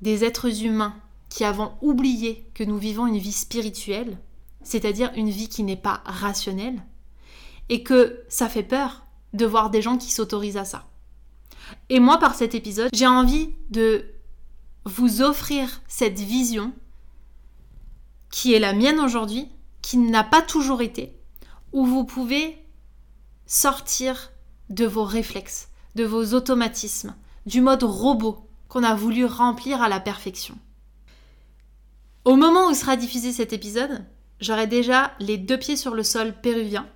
des 0.00 0.24
êtres 0.24 0.62
humains 0.64 0.94
qui 1.28 1.44
avons 1.44 1.72
oublié 1.82 2.48
que 2.54 2.64
nous 2.64 2.78
vivons 2.78 3.06
une 3.06 3.18
vie 3.18 3.32
spirituelle, 3.32 4.18
c'est-à-dire 4.62 5.12
une 5.16 5.30
vie 5.30 5.48
qui 5.48 5.64
n'est 5.64 5.76
pas 5.76 6.02
rationnelle, 6.06 6.82
et 7.68 7.82
que 7.82 8.22
ça 8.28 8.48
fait 8.48 8.62
peur 8.62 9.04
de 9.32 9.44
voir 9.44 9.70
des 9.70 9.82
gens 9.82 9.98
qui 9.98 10.12
s'autorisent 10.12 10.56
à 10.56 10.64
ça. 10.64 10.86
Et 11.88 12.00
moi, 12.00 12.18
par 12.18 12.34
cet 12.34 12.54
épisode, 12.54 12.90
j'ai 12.92 13.06
envie 13.06 13.50
de 13.70 14.04
vous 14.84 15.22
offrir 15.22 15.82
cette 15.88 16.18
vision 16.18 16.72
qui 18.30 18.52
est 18.52 18.58
la 18.58 18.72
mienne 18.72 19.00
aujourd'hui, 19.00 19.48
qui 19.80 19.96
n'a 19.96 20.24
pas 20.24 20.42
toujours 20.42 20.82
été, 20.82 21.16
où 21.72 21.86
vous 21.86 22.04
pouvez 22.04 22.58
sortir 23.46 24.32
de 24.70 24.86
vos 24.86 25.04
réflexes, 25.04 25.68
de 25.94 26.04
vos 26.04 26.34
automatismes, 26.34 27.14
du 27.46 27.60
mode 27.60 27.82
robot 27.82 28.48
qu'on 28.68 28.82
a 28.82 28.94
voulu 28.94 29.24
remplir 29.24 29.82
à 29.82 29.88
la 29.88 30.00
perfection. 30.00 30.58
Au 32.24 32.36
moment 32.36 32.68
où 32.68 32.74
sera 32.74 32.96
diffusé 32.96 33.32
cet 33.32 33.52
épisode, 33.52 34.04
j'aurai 34.40 34.66
déjà 34.66 35.12
les 35.20 35.36
deux 35.36 35.58
pieds 35.58 35.76
sur 35.76 35.94
le 35.94 36.02
sol 36.02 36.34
péruvien. 36.40 36.88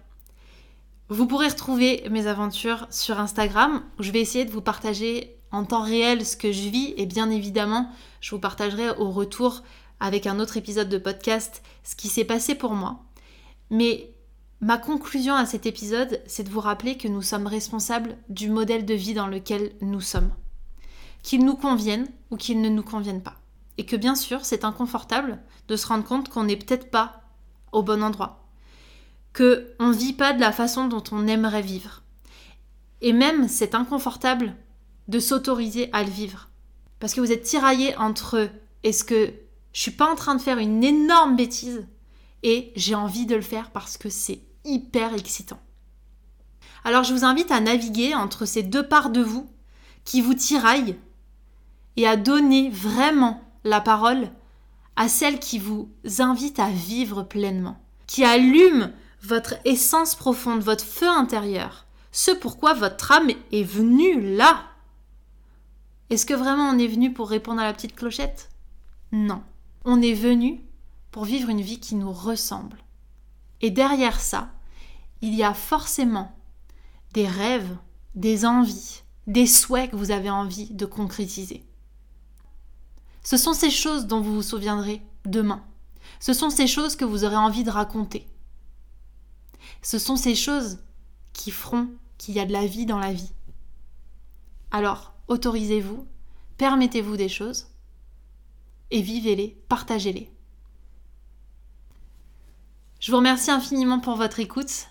Vous 1.10 1.26
pourrez 1.26 1.48
retrouver 1.48 2.04
mes 2.10 2.26
aventures 2.26 2.86
sur 2.90 3.18
Instagram 3.18 3.82
où 3.98 4.02
je 4.02 4.12
vais 4.12 4.20
essayer 4.20 4.44
de 4.44 4.50
vous 4.50 4.60
partager 4.60 5.38
en 5.50 5.64
temps 5.64 5.82
réel 5.82 6.26
ce 6.26 6.36
que 6.36 6.52
je 6.52 6.68
vis 6.68 6.92
et 6.98 7.06
bien 7.06 7.30
évidemment 7.30 7.90
je 8.20 8.34
vous 8.34 8.40
partagerai 8.40 8.90
au 8.90 9.10
retour 9.10 9.62
avec 10.00 10.26
un 10.26 10.38
autre 10.38 10.58
épisode 10.58 10.90
de 10.90 10.98
podcast 10.98 11.62
ce 11.82 11.96
qui 11.96 12.08
s'est 12.08 12.26
passé 12.26 12.54
pour 12.54 12.74
moi. 12.74 13.04
Mais 13.70 14.12
ma 14.60 14.76
conclusion 14.76 15.34
à 15.34 15.46
cet 15.46 15.64
épisode, 15.64 16.20
c'est 16.26 16.44
de 16.44 16.50
vous 16.50 16.60
rappeler 16.60 16.98
que 16.98 17.08
nous 17.08 17.22
sommes 17.22 17.46
responsables 17.46 18.18
du 18.28 18.50
modèle 18.50 18.84
de 18.84 18.94
vie 18.94 19.14
dans 19.14 19.28
lequel 19.28 19.72
nous 19.80 20.02
sommes. 20.02 20.32
Qu'il 21.22 21.42
nous 21.42 21.56
convienne 21.56 22.06
ou 22.30 22.36
qu'il 22.36 22.60
ne 22.60 22.68
nous 22.68 22.82
convienne 22.82 23.22
pas. 23.22 23.36
Et 23.78 23.86
que 23.86 23.96
bien 23.96 24.14
sûr, 24.14 24.44
c'est 24.44 24.64
inconfortable 24.64 25.40
de 25.68 25.76
se 25.76 25.86
rendre 25.86 26.04
compte 26.04 26.28
qu'on 26.28 26.44
n'est 26.44 26.56
peut-être 26.56 26.90
pas 26.90 27.22
au 27.72 27.82
bon 27.82 28.02
endroit. 28.02 28.37
Que 29.32 29.74
on 29.78 29.90
vit 29.90 30.12
pas 30.12 30.32
de 30.32 30.40
la 30.40 30.52
façon 30.52 30.88
dont 30.88 31.04
on 31.12 31.26
aimerait 31.26 31.62
vivre. 31.62 32.02
Et 33.00 33.12
même 33.12 33.48
c'est 33.48 33.74
inconfortable 33.74 34.54
de 35.06 35.18
s'autoriser 35.18 35.88
à 35.92 36.02
le 36.02 36.10
vivre. 36.10 36.48
Parce 37.00 37.14
que 37.14 37.20
vous 37.20 37.32
êtes 37.32 37.44
tiraillé 37.44 37.96
entre 37.96 38.50
est-ce 38.82 39.04
que 39.04 39.32
je 39.72 39.80
suis 39.80 39.90
pas 39.90 40.10
en 40.10 40.16
train 40.16 40.34
de 40.34 40.40
faire 40.40 40.58
une 40.58 40.82
énorme 40.82 41.36
bêtise 41.36 41.86
et 42.42 42.72
j'ai 42.76 42.94
envie 42.94 43.26
de 43.26 43.34
le 43.34 43.42
faire 43.42 43.70
parce 43.70 43.96
que 43.96 44.08
c'est 44.08 44.40
hyper 44.64 45.14
excitant. 45.14 45.60
Alors 46.84 47.04
je 47.04 47.12
vous 47.12 47.24
invite 47.24 47.50
à 47.50 47.60
naviguer 47.60 48.14
entre 48.14 48.44
ces 48.44 48.62
deux 48.62 48.86
parts 48.86 49.10
de 49.10 49.22
vous 49.22 49.48
qui 50.04 50.20
vous 50.20 50.34
tiraillent 50.34 50.96
et 51.96 52.06
à 52.06 52.16
donner 52.16 52.70
vraiment 52.70 53.42
la 53.64 53.80
parole 53.80 54.30
à 54.96 55.08
celle 55.08 55.38
qui 55.38 55.58
vous 55.58 55.90
invite 56.18 56.58
à 56.58 56.70
vivre 56.70 57.22
pleinement, 57.22 57.80
qui 58.06 58.24
allume 58.24 58.92
votre 59.22 59.54
essence 59.64 60.14
profonde, 60.14 60.60
votre 60.60 60.84
feu 60.84 61.08
intérieur, 61.08 61.86
ce 62.12 62.30
pourquoi 62.30 62.74
votre 62.74 63.12
âme 63.12 63.30
est 63.52 63.62
venue 63.62 64.36
là. 64.36 64.62
Est-ce 66.10 66.26
que 66.26 66.34
vraiment 66.34 66.70
on 66.70 66.78
est 66.78 66.86
venu 66.86 67.12
pour 67.12 67.28
répondre 67.28 67.60
à 67.60 67.64
la 67.64 67.72
petite 67.72 67.94
clochette? 67.94 68.50
Non. 69.12 69.42
On 69.84 70.00
est 70.02 70.14
venu 70.14 70.62
pour 71.10 71.24
vivre 71.24 71.48
une 71.48 71.60
vie 71.60 71.80
qui 71.80 71.94
nous 71.94 72.12
ressemble. 72.12 72.78
Et 73.60 73.70
derrière 73.70 74.20
ça, 74.20 74.50
il 75.20 75.34
y 75.34 75.42
a 75.42 75.54
forcément 75.54 76.34
des 77.12 77.26
rêves, 77.26 77.76
des 78.14 78.44
envies, 78.44 79.02
des 79.26 79.46
souhaits 79.46 79.90
que 79.90 79.96
vous 79.96 80.10
avez 80.10 80.30
envie 80.30 80.70
de 80.70 80.86
concrétiser. 80.86 81.64
Ce 83.22 83.36
sont 83.36 83.52
ces 83.52 83.70
choses 83.70 84.06
dont 84.06 84.20
vous 84.20 84.36
vous 84.36 84.42
souviendrez 84.42 85.02
demain. 85.24 85.62
Ce 86.20 86.32
sont 86.32 86.50
ces 86.50 86.66
choses 86.66 86.96
que 86.96 87.04
vous 87.04 87.24
aurez 87.24 87.36
envie 87.36 87.64
de 87.64 87.70
raconter. 87.70 88.26
Ce 89.82 89.98
sont 89.98 90.16
ces 90.16 90.34
choses 90.34 90.78
qui 91.32 91.50
feront 91.50 91.88
qu'il 92.18 92.34
y 92.34 92.40
a 92.40 92.46
de 92.46 92.52
la 92.52 92.66
vie 92.66 92.86
dans 92.86 92.98
la 92.98 93.12
vie. 93.12 93.32
Alors, 94.70 95.14
autorisez-vous, 95.28 96.06
permettez-vous 96.56 97.16
des 97.16 97.28
choses 97.28 97.68
et 98.90 99.02
vivez-les, 99.02 99.56
partagez-les. 99.68 100.30
Je 103.00 103.10
vous 103.10 103.18
remercie 103.18 103.50
infiniment 103.50 104.00
pour 104.00 104.16
votre 104.16 104.40
écoute. 104.40 104.88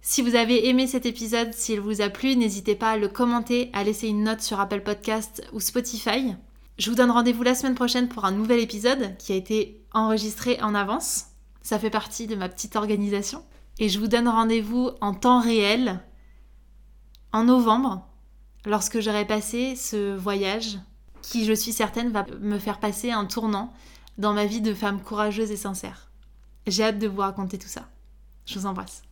Si 0.00 0.22
vous 0.22 0.34
avez 0.34 0.68
aimé 0.68 0.86
cet 0.86 1.06
épisode, 1.06 1.52
s'il 1.52 1.80
vous 1.80 2.00
a 2.00 2.08
plu, 2.08 2.36
n'hésitez 2.36 2.74
pas 2.74 2.92
à 2.92 2.96
le 2.96 3.08
commenter, 3.08 3.70
à 3.72 3.82
laisser 3.82 4.08
une 4.08 4.24
note 4.24 4.42
sur 4.42 4.60
Apple 4.60 4.82
Podcast 4.82 5.42
ou 5.52 5.60
Spotify. 5.60 6.34
Je 6.78 6.90
vous 6.90 6.96
donne 6.96 7.10
rendez-vous 7.10 7.42
la 7.42 7.54
semaine 7.54 7.74
prochaine 7.74 8.08
pour 8.08 8.24
un 8.24 8.30
nouvel 8.30 8.60
épisode 8.60 9.16
qui 9.18 9.32
a 9.32 9.36
été 9.36 9.82
enregistré 9.92 10.60
en 10.62 10.74
avance. 10.74 11.26
Ça 11.62 11.78
fait 11.78 11.90
partie 11.90 12.26
de 12.26 12.36
ma 12.36 12.48
petite 12.48 12.76
organisation. 12.76 13.44
Et 13.78 13.88
je 13.88 13.98
vous 13.98 14.08
donne 14.08 14.28
rendez-vous 14.28 14.90
en 15.00 15.14
temps 15.14 15.40
réel 15.40 16.00
en 17.32 17.44
novembre, 17.44 18.06
lorsque 18.64 19.00
j'aurai 19.00 19.26
passé 19.26 19.76
ce 19.76 20.16
voyage 20.16 20.78
qui, 21.22 21.44
je 21.44 21.52
suis 21.52 21.72
certaine, 21.72 22.10
va 22.10 22.24
me 22.40 22.58
faire 22.58 22.80
passer 22.80 23.10
un 23.10 23.26
tournant 23.26 23.72
dans 24.16 24.32
ma 24.32 24.46
vie 24.46 24.60
de 24.60 24.74
femme 24.74 25.00
courageuse 25.00 25.50
et 25.50 25.56
sincère. 25.56 26.10
J'ai 26.66 26.84
hâte 26.84 26.98
de 26.98 27.06
vous 27.06 27.20
raconter 27.20 27.58
tout 27.58 27.68
ça. 27.68 27.88
Je 28.46 28.58
vous 28.58 28.66
embrasse. 28.66 29.02